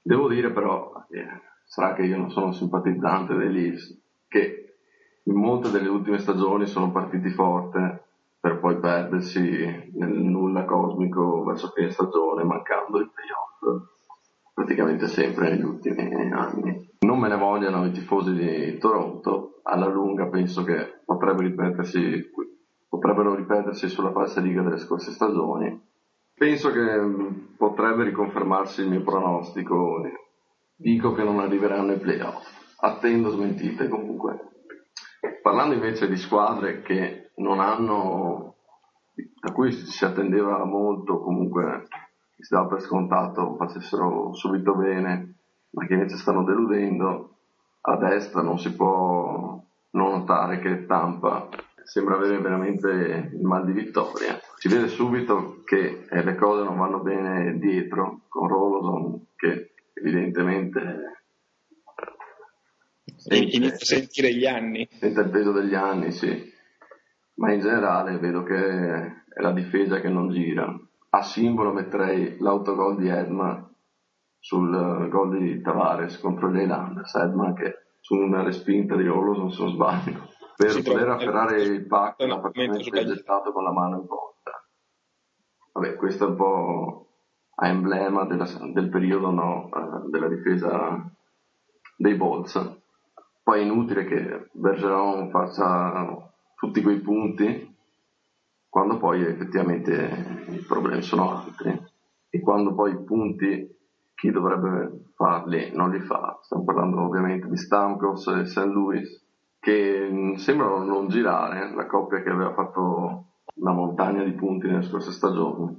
[0.02, 1.26] Devo dire però, eh,
[1.64, 4.78] sarà che io non sono simpatizzante dei Leafs, che
[5.24, 8.04] in molte delle ultime stagioni sono partiti forte
[8.40, 13.94] per poi perdersi nel nulla cosmico verso fine stagione, mancando il playoff
[14.54, 16.88] praticamente sempre negli ultimi anni.
[17.00, 22.30] Non me ne vogliano i tifosi di Toronto, alla lunga penso che potrebbero ripetersi,
[22.88, 25.94] potrebbero ripetersi sulla falsa riga delle scorse stagioni
[26.38, 30.02] Penso che mm, potrebbe riconfermarsi il mio pronostico.
[30.76, 32.46] Dico che non arriveranno ai playoff.
[32.80, 34.50] Attendo smentite comunque.
[35.40, 38.56] Parlando invece di squadre che non hanno,
[39.40, 41.86] a cui si attendeva molto, comunque
[42.38, 45.36] si dava per scontato facessero subito bene,
[45.70, 47.36] ma che invece stanno deludendo,
[47.80, 49.58] a destra non si può
[49.92, 51.48] non notare che Tampa
[51.86, 54.40] sembra avere veramente il mal di vittoria.
[54.56, 61.22] Si vede subito che eh, le cose non vanno bene dietro, con Roloson che evidentemente
[63.16, 64.88] sente, inizia a sentire gli anni.
[64.98, 66.52] Sente il peso degli anni, sì.
[67.34, 70.76] Ma in generale vedo che è la difesa che non gira.
[71.10, 73.62] A simbolo metterei l'autogol di Edma
[74.40, 77.14] sul gol di Tavares contro gli Highlanders.
[77.14, 82.20] Edma che su una respinta di Roloson, se non sbaglio per poter afferrare il pack
[82.22, 84.66] la praticamente gettato con la mano in porta.
[85.72, 87.06] Vabbè, questo è un po'
[87.56, 91.10] a emblema della, del periodo no, eh, della difesa
[91.96, 92.80] dei Bolts.
[93.42, 97.74] Poi è inutile che Bergeron faccia tutti quei punti
[98.68, 101.80] quando poi effettivamente i problemi sono altri
[102.28, 103.74] e quando poi i punti
[104.14, 106.38] chi dovrebbe farli non li fa.
[106.42, 108.64] Stiamo parlando ovviamente di Stamkos e St.
[108.64, 109.25] Louis
[109.66, 113.24] che mm, sembrano non girare, la coppia che aveva fatto
[113.54, 115.76] una montagna di punti nelle scorse stagioni.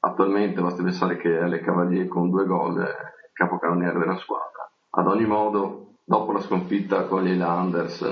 [0.00, 2.94] Attualmente basti pensare che è le Cavalier con due gol è
[3.32, 4.70] capocannoniere della squadra.
[4.90, 8.06] Ad ogni modo, dopo la sconfitta con gli Highlanders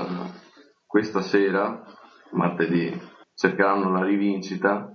[0.87, 1.85] questa sera,
[2.31, 2.91] martedì,
[3.35, 4.91] cercheranno la rivincita.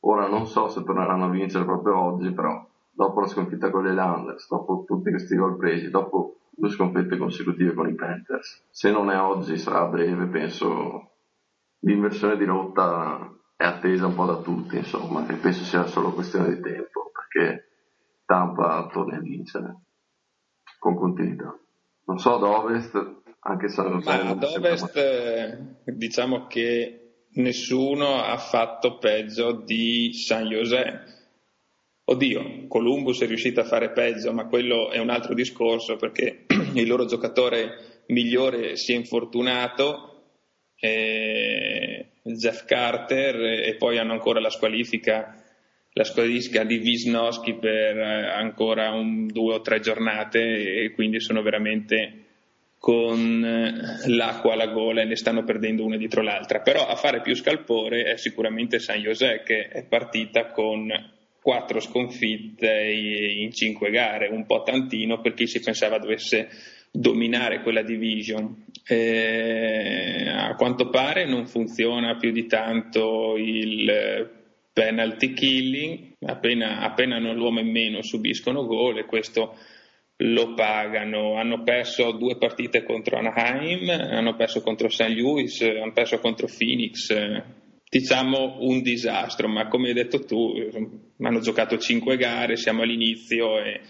[0.00, 3.88] Ora non so se torneranno a vincere proprio oggi, però dopo la sconfitta con gli
[3.88, 8.66] Highlanders, dopo tutti questi gol presi, dopo due sconfitte consecutive con i Panthers.
[8.70, 11.10] Se non è oggi sarà a breve, penso
[11.80, 16.54] l'inversione di rotta è attesa un po' da tutti, insomma, e penso sia solo questione
[16.54, 17.68] di tempo, perché
[18.24, 19.80] Tampa torna a vincere
[20.78, 21.56] con continuità.
[22.06, 29.52] Non so ad ovest, anche se ad ovest eh, diciamo che nessuno ha fatto peggio
[29.52, 31.13] di San José
[32.06, 36.86] Oddio, Columbus è riuscito a fare peggio, ma quello è un altro discorso perché il
[36.86, 40.32] loro giocatore migliore si è infortunato,
[40.78, 43.36] eh, Jeff Carter,
[43.66, 45.42] e poi hanno ancora la squalifica,
[45.92, 51.40] la squalifica di Wisnowski per eh, ancora un, due o tre giornate e quindi sono
[51.40, 52.18] veramente
[52.78, 56.60] con eh, l'acqua alla gola e ne stanno perdendo una dietro l'altra.
[56.60, 61.12] Però a fare più scalpore è sicuramente San José che è partita con
[61.44, 66.48] quattro sconfitte in cinque gare, un po' tantino per chi si pensava dovesse
[66.90, 68.64] dominare quella division.
[68.82, 74.30] Eh, a quanto pare non funziona più di tanto il
[74.72, 79.54] penalty killing, appena, appena hanno l'uomo in meno subiscono gol e questo
[80.16, 81.34] lo pagano.
[81.34, 85.08] Hanno perso due partite contro Anaheim, hanno perso contro St.
[85.08, 87.12] Louis, hanno perso contro Phoenix
[87.94, 90.52] diciamo un disastro, ma come hai detto tu,
[91.20, 93.80] hanno giocato cinque gare, siamo all'inizio e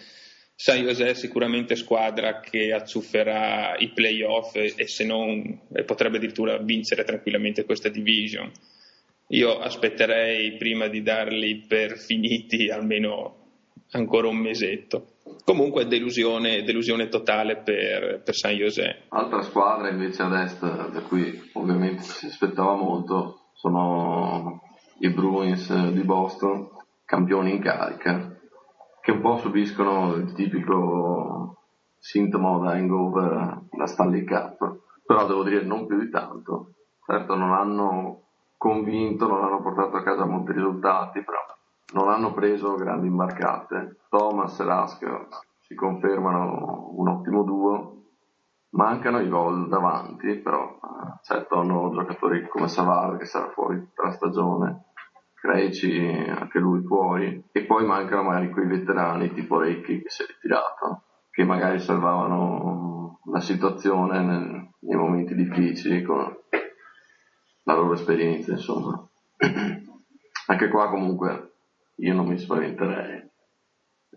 [0.57, 6.19] San José è sicuramente squadra che acciufferà i playoff e, e se non e potrebbe
[6.19, 8.51] addirittura vincere tranquillamente questa division.
[9.29, 13.43] io aspetterei prima di darli per finiti almeno
[13.93, 15.09] ancora un mesetto.
[15.45, 19.03] Comunque delusione, delusione totale per, per, San José.
[19.09, 24.63] Altra squadra invece ad est, da cui ovviamente si aspettava molto, sono
[25.01, 26.69] i Bruins di Boston,
[27.05, 28.37] campioni in carica,
[29.01, 31.59] che un po' subiscono il tipico
[31.99, 36.73] sintomo da hangover da Stanley Cup, però devo dire non più di tanto.
[37.05, 38.23] Certo non hanno
[38.57, 41.39] convinto, non hanno portato a casa molti risultati, però
[41.93, 43.99] non hanno preso grandi imbarcate.
[44.09, 45.27] Thomas e Rask
[45.61, 48.03] si confermano un ottimo duo,
[48.71, 54.11] mancano i gol davanti, però eh, certo hanno giocatori come Savard che sarà fuori la
[54.13, 54.93] stagione,
[55.45, 60.27] Creci anche lui fuori, e poi mancano magari quei veterani tipo Recchi che si è
[60.27, 66.35] ritirato, che magari salvavano la situazione nel, nei momenti difficili con
[67.65, 69.07] la loro esperienza, insomma.
[70.47, 71.53] Anche qua comunque
[71.97, 73.31] io non mi spaventerei.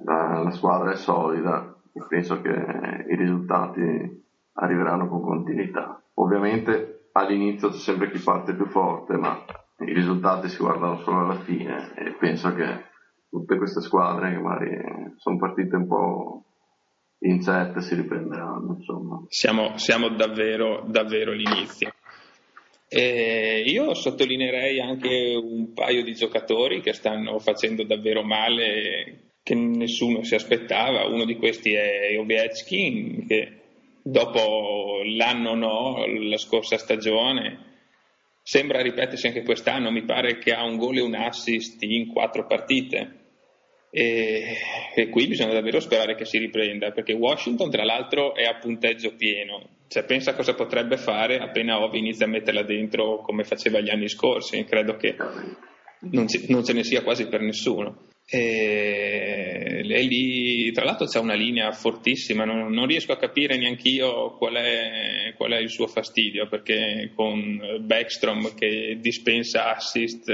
[0.05, 6.01] La, la squadra è solida e penso che i risultati arriveranno con continuità.
[6.13, 9.43] Ovviamente all'inizio c'è sempre chi parte più forte, ma
[9.79, 12.85] i risultati si guardano solo alla fine e penso che
[13.29, 16.43] tutte queste squadre che magari sono partite un po'
[17.19, 18.75] incerte si riprenderanno.
[18.77, 19.23] Insomma.
[19.29, 21.93] Siamo, siamo davvero, davvero all'inizio.
[22.89, 30.23] E io sottolineerei anche un paio di giocatori che stanno facendo davvero male, che nessuno
[30.23, 31.05] si aspettava.
[31.05, 33.61] Uno di questi è Ovechkin, che
[34.01, 37.66] dopo l'anno no, la scorsa stagione,
[38.47, 39.91] sembra ripetersi anche quest'anno.
[39.91, 43.25] Mi pare che ha un gol e un assist in quattro partite.
[43.89, 44.55] E,
[44.95, 49.15] e, qui bisogna davvero sperare che si riprenda perché Washington tra l'altro è a punteggio
[49.15, 53.89] pieno cioè pensa cosa potrebbe fare appena Ovi inizia a metterla dentro come faceva gli
[53.89, 55.15] anni scorsi credo che
[56.11, 61.33] non, ci, non ce ne sia quasi per nessuno e, lì tra l'altro c'è una
[61.33, 65.87] linea fortissima non, non riesco a capire neanche io qual è, qual è il suo
[65.87, 70.29] fastidio perché con Backstrom che dispensa assist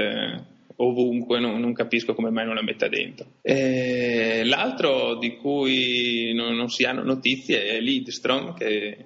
[0.78, 3.28] ovunque, non, non, capisco come mai non la metta dentro.
[3.42, 8.98] E l'altro di cui non, non, si hanno notizie è Lidstrom, che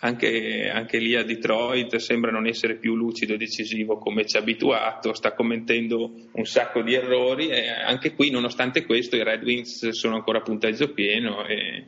[0.00, 4.40] anche, anche, lì a Detroit sembra non essere più lucido e decisivo come ci ha
[4.40, 9.88] abituato, sta commettendo un sacco di errori e anche qui, nonostante questo, i Red Wings
[9.90, 11.86] sono ancora a punteggio pieno e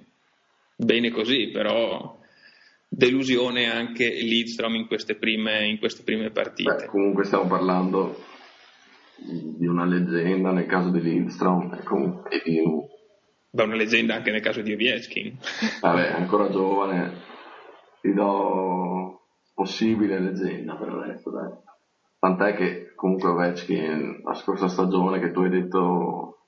[0.76, 2.18] bene così, però
[2.88, 6.74] delusione anche Lidstrom in queste prime, in queste prime partite.
[6.74, 8.24] Beh, comunque stiamo parlando
[9.18, 12.60] di una leggenda nel caso di Lindstrom e, comunque, e di
[13.56, 15.38] Beh, una leggenda anche nel caso di Ovechkin.
[15.80, 17.12] Vabbè, ancora giovane,
[18.06, 19.20] ti do
[19.54, 21.50] possibile leggenda per il resto, dai.
[22.18, 26.38] Tant'è che comunque Ovechkin la scorsa stagione che tu hai detto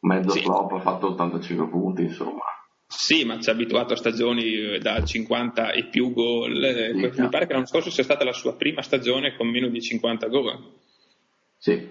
[0.00, 0.42] mezzo sì.
[0.42, 2.42] flop ha fatto 85 punti, insomma.
[2.86, 7.12] Sì, ma ci ha abituato a stagioni da 50 e più gol.
[7.12, 9.80] Sì, Mi pare che l'anno scorso sia stata la sua prima stagione con meno di
[9.80, 10.72] 50 gol.
[11.56, 11.88] Sì,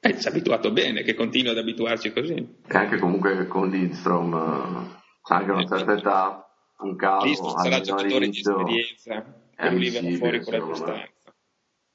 [0.00, 2.34] eh, ci ha abituato bene, che continua ad abituarci così.
[2.34, 6.47] E anche comunque con Lindstrom, c'è anche una certa età,
[6.84, 7.24] un caso.
[7.24, 11.08] Lindstrom sarà giocatore di esperienza, e lui verrà fuori con la distanza.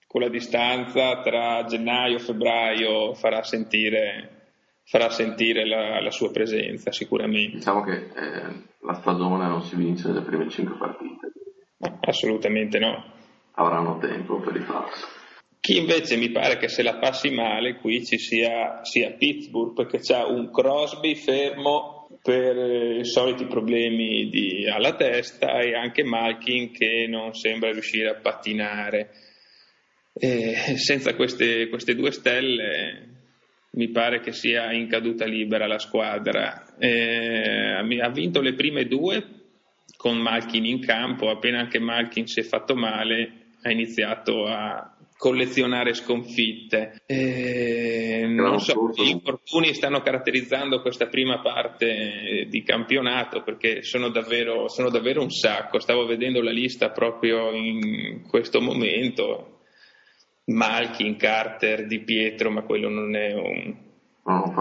[0.08, 4.52] Con la distanza tra gennaio e febbraio farà sentire,
[4.84, 7.58] farà sentire la, la, sua presenza sicuramente.
[7.58, 11.32] Diciamo che eh, la stagione non si vince nelle prime cinque partite.
[11.78, 13.04] No, assolutamente no.
[13.54, 15.04] Avranno tempo per rifarsi.
[15.60, 20.00] Chi invece mi pare che se la passi male qui ci sia, sia Pittsburgh perché
[20.00, 21.93] c'ha un Crosby fermo
[22.24, 28.10] per eh, i soliti problemi di, alla testa e anche Malkin che non sembra riuscire
[28.10, 29.10] a pattinare.
[30.14, 33.10] E senza queste, queste, due stelle
[33.72, 36.76] mi pare che sia in caduta libera la squadra.
[36.80, 39.26] E ha vinto le prime due
[39.98, 44.93] con Malkin in campo, appena anche Malkin si è fatto male ha iniziato a
[45.24, 47.02] collezionare sconfitte.
[47.06, 54.68] E, non so, gli infortuni stanno caratterizzando questa prima parte di campionato perché sono davvero,
[54.68, 55.80] sono davvero un sacco.
[55.80, 59.60] Stavo vedendo la lista proprio in questo momento.
[60.48, 63.76] Malkin, Carter, Di Pietro, ma quello non è un,
[64.26, 64.54] No.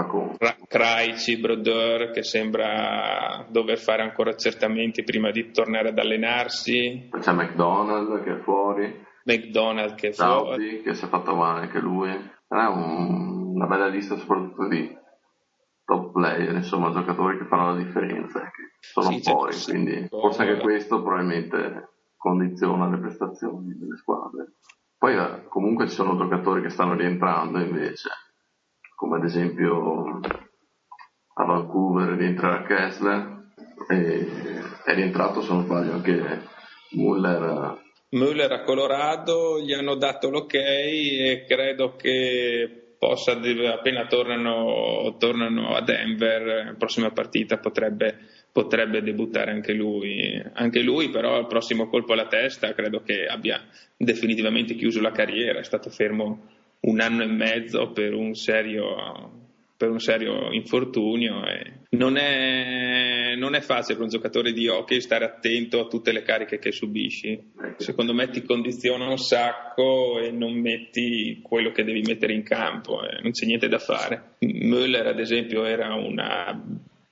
[0.68, 7.08] Kraici, Brodeur che sembra dover fare ancora accertamenti prima di tornare ad allenarsi.
[7.20, 9.10] C'è McDonald che è fuori.
[9.24, 10.82] McDonald che è fuori.
[10.82, 12.10] che si è fatto male anche lui.
[12.10, 14.96] È un, una bella lista soprattutto di
[15.84, 20.60] top player, insomma giocatori che fanno la differenza, che sono sì, fuori, quindi forse anche
[20.60, 24.54] questo probabilmente condiziona le prestazioni delle squadre.
[24.96, 28.10] Poi eh, comunque ci sono giocatori che stanno rientrando invece,
[28.94, 30.20] come ad esempio
[31.34, 33.50] a Vancouver rientrerà Kessler
[33.88, 34.28] e
[34.84, 36.46] è rientrato se non sbaglio anche
[36.92, 37.80] Muller.
[38.12, 45.80] Muller a Colorado gli hanno dato l'ok e credo che possa, appena tornano, tornano a
[45.80, 48.18] Denver, la prossima partita potrebbe,
[48.52, 50.40] potrebbe debuttare anche lui.
[50.52, 55.60] Anche lui però al prossimo colpo alla testa credo che abbia definitivamente chiuso la carriera,
[55.60, 56.50] è stato fermo
[56.80, 59.41] un anno e mezzo per un serio
[59.83, 61.43] per un serio infortunio.
[61.91, 66.22] Non è, non, è, facile per un giocatore di hockey stare attento a tutte le
[66.22, 67.51] cariche che subisci.
[67.78, 73.03] Secondo me ti condiziona un sacco e non metti quello che devi mettere in campo,
[73.03, 73.20] eh.
[73.22, 74.37] non c'è niente da fare.
[74.39, 76.53] Müller, ad esempio, era una,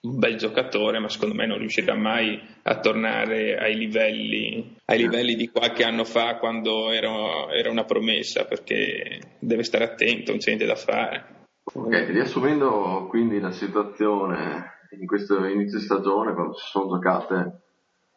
[0.03, 5.35] un bel giocatore, ma secondo me non riuscirà mai a tornare ai livelli, ai livelli
[5.35, 10.55] di qualche anno fa quando era, era una promessa, perché deve stare attento, non c'è
[10.55, 11.39] niente da fare.
[11.63, 17.63] Ok, riassumendo quindi la situazione in questo inizio stagione, quando si sono giocate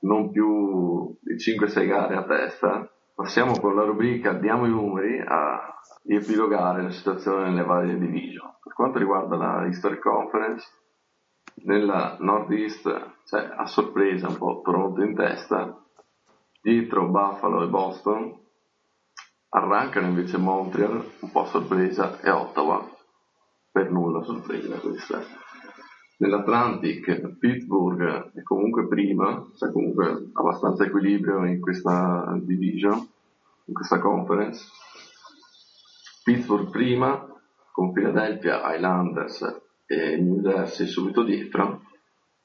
[0.02, 5.74] non più di 5-6 gare a testa, passiamo con la rubrica Diamo i numeri a
[6.04, 8.56] riepilogare la situazione nelle varie division.
[8.62, 10.68] Per quanto riguarda la History Conference,
[11.66, 12.90] nella Northeast
[13.26, 15.80] c'è a sorpresa un po' Toronto in testa,
[16.62, 18.42] dietro Buffalo e Boston,
[19.50, 22.93] arrancano invece Montreal, un po' a sorpresa, e Ottawa
[23.74, 25.20] per nulla sorpresa questa.
[26.18, 32.94] Nell'Atlantic Pittsburgh è comunque prima, c'è comunque abbastanza equilibrio in questa division,
[33.66, 34.64] in questa conference.
[36.24, 37.28] Pittsburgh prima,
[37.72, 41.82] con Philadelphia, Highlanders e New Jersey subito dietro.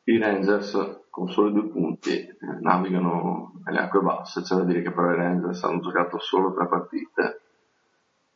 [0.05, 4.93] I Rangers con soli due punti eh, navigano nelle acque basse, c'è da dire che
[4.93, 7.43] però i Rangers hanno giocato solo tre partite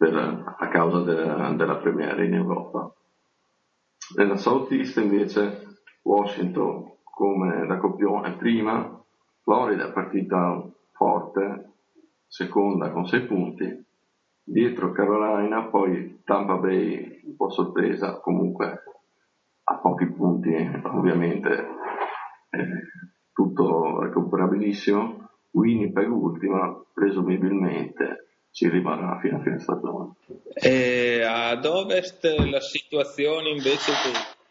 [0.03, 2.93] per, a causa della, della premiere in Europa.
[4.17, 9.01] Nella Southeast invece Washington come da copione prima,
[9.43, 11.71] Florida partita forte,
[12.27, 13.85] seconda con sei punti,
[14.43, 18.83] dietro Carolina, poi Tampa Bay un po' sorpresa, comunque
[19.63, 21.69] a pochi punti ovviamente,
[22.51, 22.69] eh,
[23.33, 30.13] tutto recuperabilissimo, Winnipeg ultima, presumibilmente ci rimarrà fino a fine stagione.
[30.55, 33.93] E ad ovest la situazione invece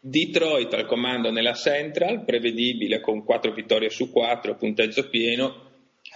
[0.02, 5.70] di Detroit al comando nella Central, prevedibile con 4 vittorie su 4, punteggio pieno,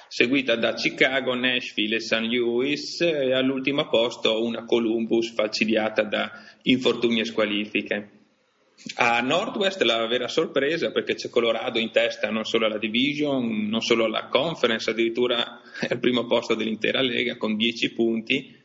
[0.07, 2.21] seguita da Chicago, Nashville e St.
[2.21, 6.31] Louis e all'ultimo posto una Columbus falcidiata da
[6.63, 8.09] infortuni e squalifiche.
[8.97, 13.81] A Northwest la vera sorpresa perché c'è Colorado in testa non solo alla division, non
[13.81, 18.55] solo alla conference, addirittura è al primo posto dell'intera lega con 10 punti,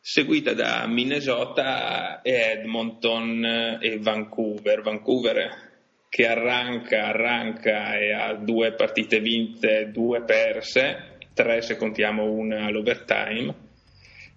[0.00, 4.82] seguita da Minnesota, Edmonton e Vancouver.
[4.82, 5.70] Vancouver
[6.08, 13.61] che arranca, arranca e ha due partite vinte, due perse, tre se contiamo una all'overtime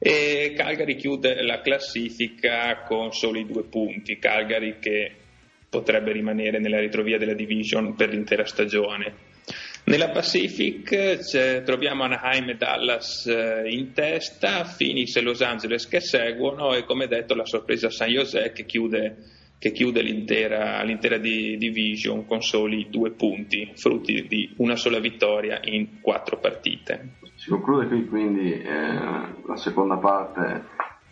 [0.08, 5.12] e Calgary chiude la classifica con soli due punti, Calgary che
[5.68, 9.34] potrebbe rimanere nella ritrovia della division per l'intera stagione.
[9.86, 16.76] Nella Pacific troviamo Anaheim e Dallas eh, in testa, Phoenix e Los Angeles che seguono
[16.76, 19.16] e come detto la sorpresa San Jose che chiude,
[19.58, 25.60] che chiude l'intera, l'intera di, division con soli due punti, frutti di una sola vittoria
[25.64, 27.18] in quattro partite.
[27.36, 28.68] Si conclude qui quindi eh,
[29.46, 30.66] la seconda parte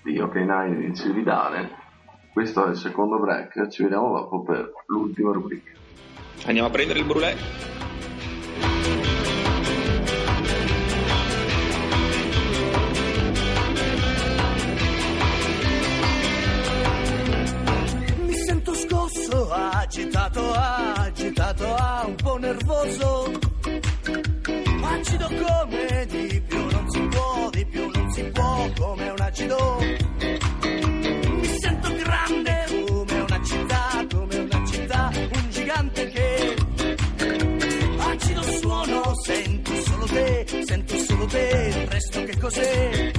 [0.04, 1.82] di OK Night di Cividale.
[2.32, 5.72] Questo è il secondo break, ci vediamo dopo per l'ultima rubrica.
[6.46, 7.36] Andiamo a prendere il brulè.
[22.84, 23.32] Nervoso
[24.82, 29.78] acido come di più non si può, di più non si può come un acido.
[29.80, 36.56] Mi sento grande come una città, come una città, un gigante che
[38.00, 43.13] acido suono, sento solo te, sento solo te, il resto che cos'è?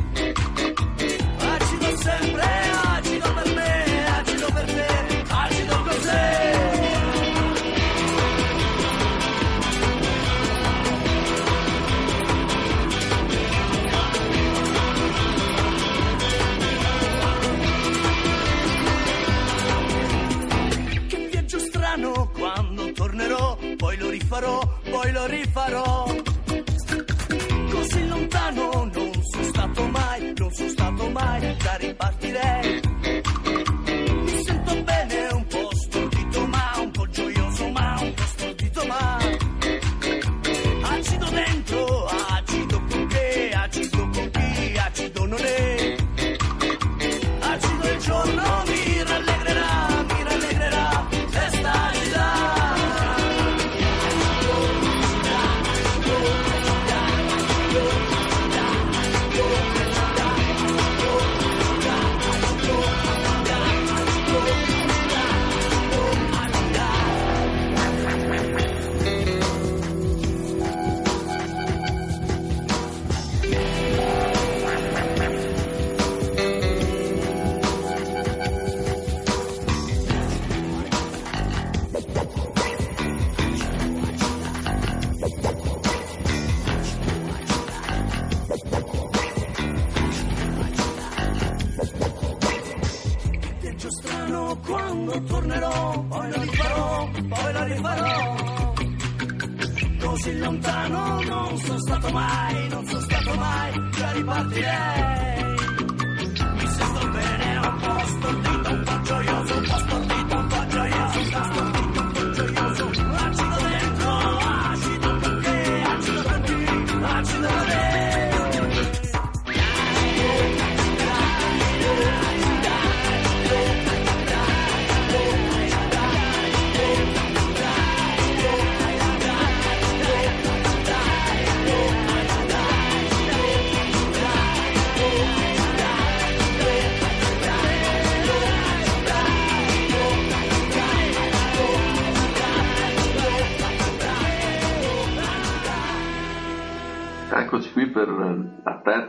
[25.27, 26.05] Rifarò.
[27.71, 32.14] Così lontano non sono stato mai, non sono stato mai, da ripartirei.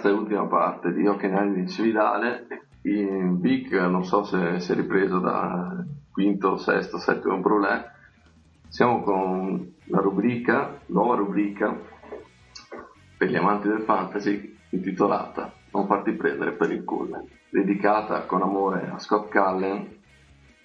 [0.06, 2.48] Terza e ultima parte di Neri di Cividale.
[2.84, 7.84] In Vic non so se si è ripreso da quinto, sesto, settimo brulè.
[8.68, 11.76] Siamo con la rubrica, nuova rubrica
[13.18, 18.92] per gli amanti del fantasy intitolata Non farti prendere per il culo, dedicata con amore
[18.94, 19.88] a Scott Cullen,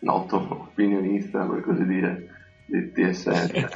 [0.01, 2.29] noto opinionista per così dire
[2.67, 3.69] di TSN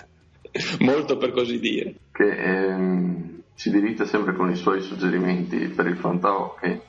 [0.84, 1.94] Molto per così dire.
[2.12, 6.80] che ehm, ci dirige sempre con i suoi suggerimenti per il fantahockey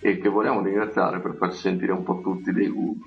[0.00, 3.00] e che vogliamo ringraziare per farci sentire un po' tutti dei guru.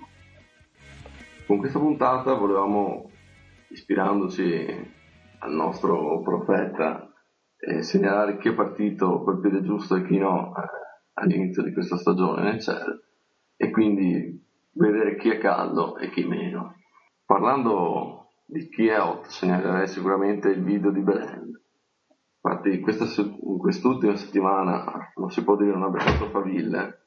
[1.45, 3.11] Con questa puntata volevamo,
[3.69, 4.95] ispirandoci
[5.39, 7.13] al nostro profeta,
[7.59, 10.61] eh, segnalare chi è partito col piede giusto e chi no eh,
[11.13, 13.01] all'inizio di questa stagione nel cielo
[13.55, 16.75] e quindi vedere chi è caldo e chi meno.
[17.25, 21.46] Parlando di chi è hot, segnalerei sicuramente il video di Belen.
[22.41, 27.01] Infatti questa in quest'ultima settimana non si può dire non abbia fatto faville.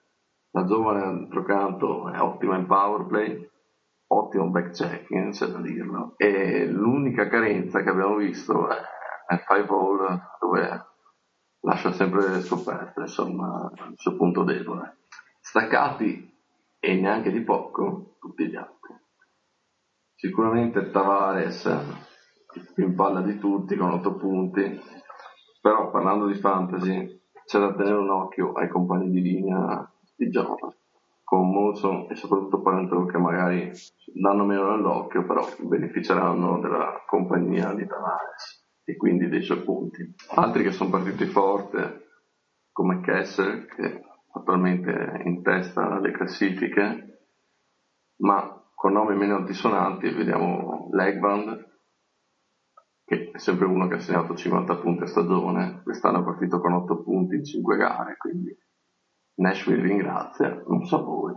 [0.51, 3.49] La giovane d'altro è ottima in power play,
[4.09, 6.15] ottimo backchecking, c'è da dirlo.
[6.17, 8.77] E l'unica carenza che abbiamo visto è
[9.29, 10.87] nel five hole dove
[11.61, 14.99] lascia sempre scoperte, insomma, il suo punto debole.
[15.41, 16.29] Staccati
[16.81, 18.95] e neanche di poco tutti gli altri.
[20.17, 21.69] Sicuramente Tavares
[22.75, 24.81] più in palla di tutti con 8 punti,
[25.61, 30.75] però parlando di fantasy c'è da tenere un occhio ai compagni di linea di gioco,
[31.25, 33.73] con Monson e soprattutto Parenton che magari
[34.13, 40.15] danno meno nell'occhio, però beneficeranno della compagnia di Tavares e quindi dei suoi punti.
[40.35, 42.09] Altri che sono partiti forte,
[42.73, 47.27] come Kessel, che attualmente è in testa alle classifiche,
[48.19, 51.70] ma con nomi meno altisonanti vediamo è
[53.41, 57.37] sempre uno che ha segnato 50 punti a stagione, quest'anno è partito con 8 punti
[57.37, 58.57] in 5 gare, quindi
[59.37, 61.35] Nashville ringrazia, non so voi.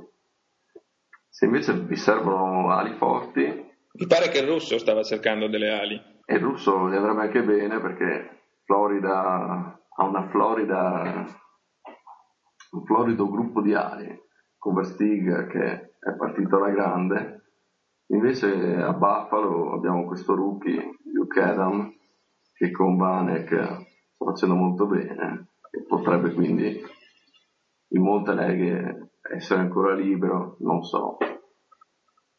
[1.30, 3.42] Se invece vi servono ali forti,
[3.96, 6.02] Mi pare che il russo stava cercando delle ali.
[6.26, 11.26] e il russo gli andrebbe anche bene perché Florida ha una Florida,
[12.72, 14.20] un florido gruppo di ali,
[14.58, 17.43] con Verstig che è partito alla grande,
[18.08, 21.92] invece a Buffalo abbiamo questo rookie, Luke Adam,
[22.54, 26.82] che con Vanek sta facendo molto bene e potrebbe quindi
[27.90, 31.18] in molte leghe essere ancora libero, non so.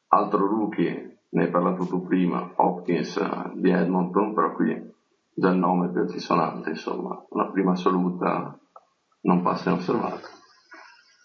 [0.08, 4.92] Altro rookie, ne hai parlato tu prima, Hopkins di Edmonton, però qui
[5.34, 8.58] già il nome è più altisonante, insomma, una prima assoluta
[9.22, 10.28] non passa inosservata.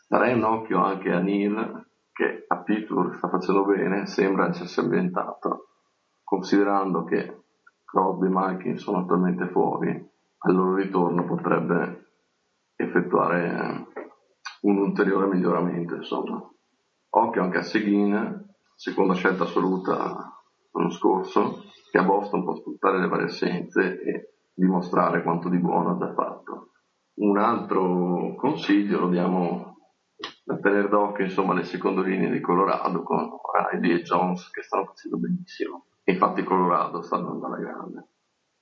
[0.07, 1.88] Darei un occhio anche a Neil,
[2.19, 5.69] che a Pittsburgh sta facendo bene, sembra essersi ambientato,
[6.21, 7.43] considerando che
[7.85, 9.89] Crosby e Malkin sono attualmente fuori,
[10.39, 12.07] al loro ritorno potrebbe
[12.75, 13.87] effettuare
[14.63, 16.45] un ulteriore miglioramento, insomma.
[17.11, 20.33] Occhio anche a Seguin, seconda scelta assoluta
[20.73, 25.91] l'anno scorso, che a Boston può sfruttare le varie assenze e dimostrare quanto di buono
[25.91, 26.71] ha già fatto.
[27.19, 29.68] Un altro consiglio lo diamo
[30.49, 35.17] da tenere d'occhio insomma le linee di Colorado con Riley e Jones che stanno facendo
[35.17, 35.85] benissimo.
[36.05, 38.07] Infatti Colorado sta andando alla grande.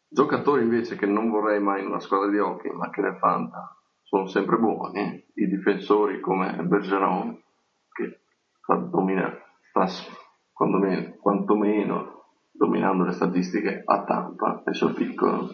[0.09, 3.73] Giocatori invece che non vorrei mai in una squadra di hockey ma che nel Fanta
[4.01, 7.41] sono sempre buoni, i difensori come Bergeron
[7.93, 8.19] che
[8.61, 9.33] sta, domina,
[9.69, 9.87] sta
[10.51, 15.51] quantomeno, quantomeno dominando le statistiche a Tampa nel suo piccolo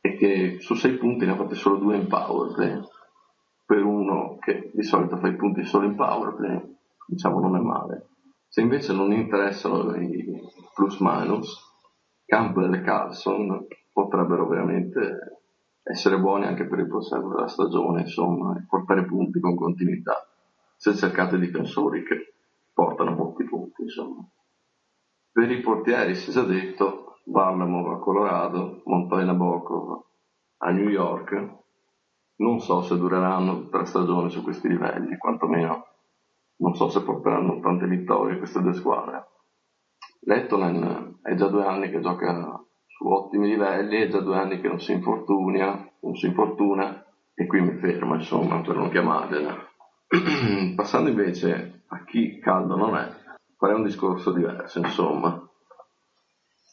[0.00, 2.94] e che su sei punti ne ha fatti solo due in power play
[3.66, 7.60] per uno che di solito fa i punti solo in power play diciamo non è
[7.60, 8.08] male
[8.48, 10.40] se invece non interessano i
[10.74, 11.64] plus minus
[12.24, 15.40] Campbell e Carlson potrebbero veramente
[15.82, 20.26] essere buoni anche per il proseguo della stagione insomma e portare punti con continuità
[20.76, 22.34] se cercate difensori che
[22.72, 24.26] portano molti punti insomma
[25.32, 30.04] per i portieri si è già detto Barnamo a Colorado, Montoya Nabokov
[30.58, 31.64] a New York.
[32.36, 35.86] Non so se dureranno tutta la stagione su questi livelli, quantomeno
[36.58, 39.26] non so se porteranno tante vittorie queste due squadre.
[40.20, 42.32] Lettonen è già due anni che gioca
[42.86, 47.46] su ottimi livelli, è già due anni che non si infortuna, non si infortuna e
[47.46, 49.54] qui mi fermo insomma per non chiamargliela.
[50.74, 53.08] Passando invece a chi caldo non è,
[53.56, 55.45] farei un discorso diverso insomma.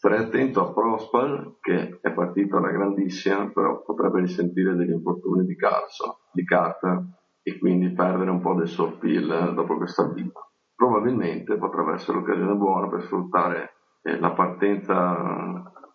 [0.04, 5.56] Starei attento a Prospal, che è partito alla grandissima, però potrebbe risentire degli infortuni di
[5.56, 7.06] Carso, di Carter,
[7.42, 10.34] e quindi perdere un po' del suo appeal dopo questo avvio.
[10.76, 14.94] Probabilmente potrebbe essere l'occasione buona per sfruttare eh, la partenza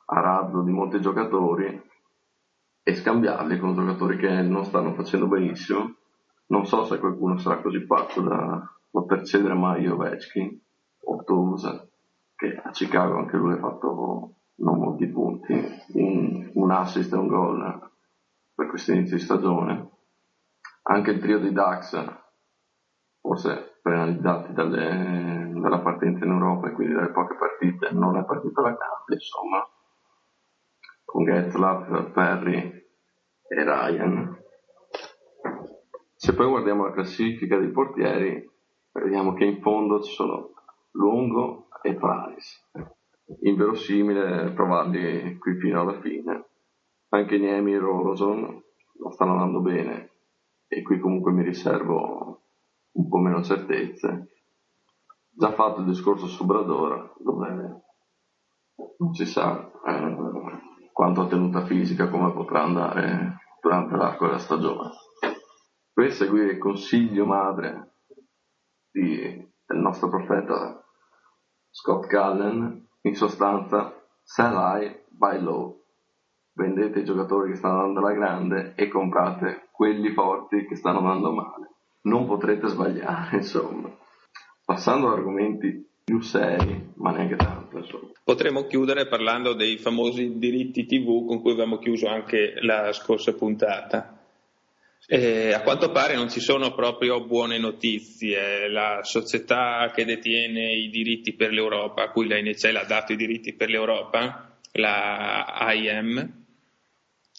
[0.07, 1.79] a razzo di molti giocatori
[2.83, 5.97] e scambiarli con giocatori che non stanno facendo benissimo.
[6.47, 10.59] Non so se qualcuno sarà così pazzo da poter cedere mai Ovechkin
[11.01, 11.89] o Toulouse
[12.39, 15.53] che a Chicago anche lui ha fatto non molti punti,
[15.95, 17.91] un, un assist e un gol
[18.55, 19.91] per questo inizio di stagione.
[20.83, 22.01] Anche il trio di Dax,
[23.21, 28.61] forse penalizzati dalle, dalla partenza in Europa e quindi dalle poche partite, non è partito
[28.61, 29.69] la grande, insomma,
[31.05, 32.87] con Getzlaff, Perry
[33.49, 34.39] e Ryan.
[36.15, 38.49] Se poi guardiamo la classifica dei portieri,
[38.93, 40.53] vediamo che in fondo ci sono
[40.93, 42.65] Lungo, e Price.
[43.43, 46.47] Inverosimile trovarli qui fino alla fine.
[47.11, 48.63] Anche Niemi e Rosen
[48.99, 50.11] lo stanno andando bene
[50.67, 52.43] e qui comunque mi riservo
[52.93, 54.29] un po' meno certezze.
[55.31, 57.83] Già fatto il discorso su Bradora, dove
[58.99, 60.17] non si sa eh,
[60.93, 64.91] quanto ha tenuta fisica, come potrà andare durante l'arco della stagione.
[65.93, 67.95] Per seguire il consiglio madre
[68.91, 69.21] di,
[69.65, 70.88] del nostro profeta
[71.71, 75.83] Scott Cullen, in sostanza, sell high, buy low.
[76.53, 81.33] Vendete i giocatori che stanno andando alla grande e comprate quelli forti che stanno andando
[81.33, 81.71] male.
[82.03, 83.89] Non potrete sbagliare, insomma.
[84.65, 88.09] Passando ad argomenti più seri, ma neanche tanto, insomma.
[88.25, 94.18] Potremmo chiudere parlando dei famosi diritti TV con cui abbiamo chiuso anche la scorsa puntata.
[95.11, 98.69] Eh, a quanto pare non ci sono proprio buone notizie.
[98.69, 103.17] La società che detiene i diritti per l'Europa, a cui la NCL ha dato i
[103.17, 106.45] diritti per l'Europa, la IM,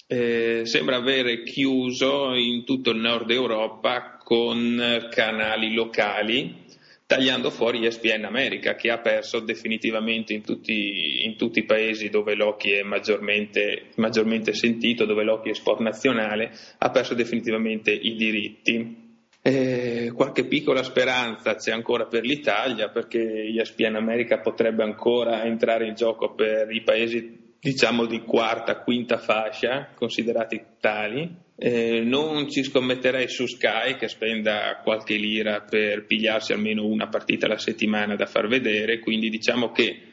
[0.08, 6.66] eh, sembra avere chiuso in tutto il nord Europa con canali locali
[7.10, 12.36] tagliando fuori ESPN America che ha perso definitivamente in tutti, in tutti i paesi dove
[12.36, 19.24] l'hockey è maggiormente, maggiormente, sentito, dove l'hockey è sport nazionale, ha perso definitivamente i diritti.
[19.42, 23.20] Eh, qualche piccola speranza c'è ancora per l'Italia perché
[23.58, 29.90] ESPN America potrebbe ancora entrare in gioco per i paesi diciamo di quarta, quinta fascia,
[29.94, 36.86] considerati tali, eh, non ci scommetterei su Sky che spenda qualche lira per pigliarsi almeno
[36.86, 40.04] una partita alla settimana da far vedere, quindi diciamo che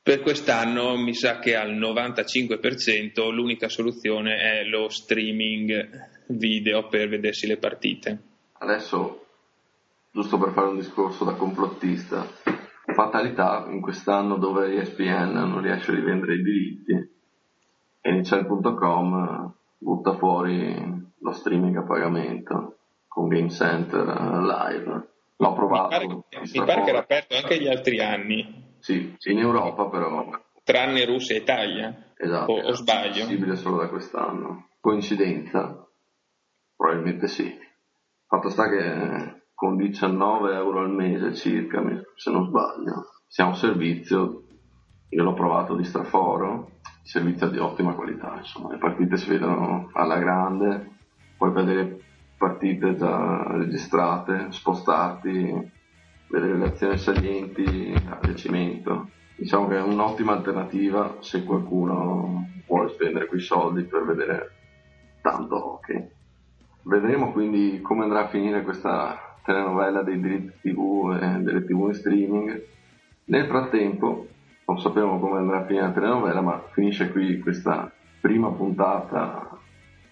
[0.00, 7.48] per quest'anno mi sa che al 95% l'unica soluzione è lo streaming video per vedersi
[7.48, 8.18] le partite.
[8.58, 9.26] Adesso,
[10.12, 12.24] giusto per fare un discorso da complottista,
[12.94, 16.92] fatalità in quest'anno dove ESPN non riesce a rivendere i diritti
[18.00, 22.76] e Inizial.com butta fuori lo streaming a pagamento
[23.08, 25.08] con Game Center Live.
[25.36, 25.98] L'ho provato.
[26.00, 28.74] Mi pare, mi pare che era aperto anche gli altri anni.
[28.78, 30.28] Sì, in Europa però.
[30.62, 32.12] Tranne Russia e Italia.
[32.16, 32.52] Esatto.
[32.52, 33.22] O, o sbaglio?
[33.22, 34.68] È possibile solo da quest'anno.
[34.80, 35.86] Coincidenza?
[36.76, 37.58] Probabilmente sì.
[38.26, 41.82] Fatto sta che con 19 euro al mese circa,
[42.14, 44.42] se non sbaglio, siamo un servizio,
[45.08, 50.18] io l'ho provato di straforo, servizio di ottima qualità, insomma, le partite si vedono alla
[50.18, 50.90] grande,
[51.38, 52.00] puoi vedere
[52.36, 55.72] partite già registrate, spostarti,
[56.28, 59.08] vedere le azioni salienti a piacimento.
[59.36, 64.50] Diciamo che è un'ottima alternativa se qualcuno vuole spendere quei soldi per vedere
[65.22, 66.10] tanto hockey.
[66.82, 71.94] Vedremo quindi come andrà a finire questa telenovela dei diritti TV e delle TV in
[71.94, 72.62] streaming.
[73.26, 74.26] Nel frattempo,
[74.66, 77.90] non sappiamo come andrà a finire la telenovela, ma finisce qui questa
[78.20, 79.58] prima puntata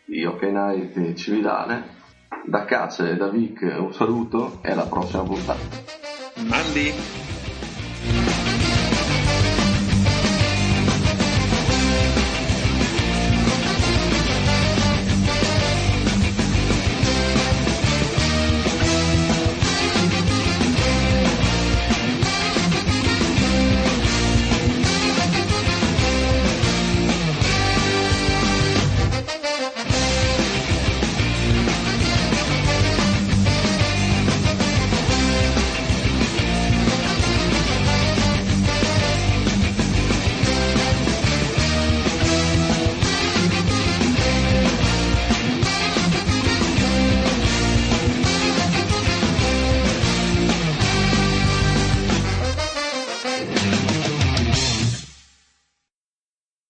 [0.05, 2.03] di Hockey Night Cividale.
[2.47, 5.63] Da Cace e da Vic un saluto e alla prossima puntata.
[6.47, 7.24] Mandi!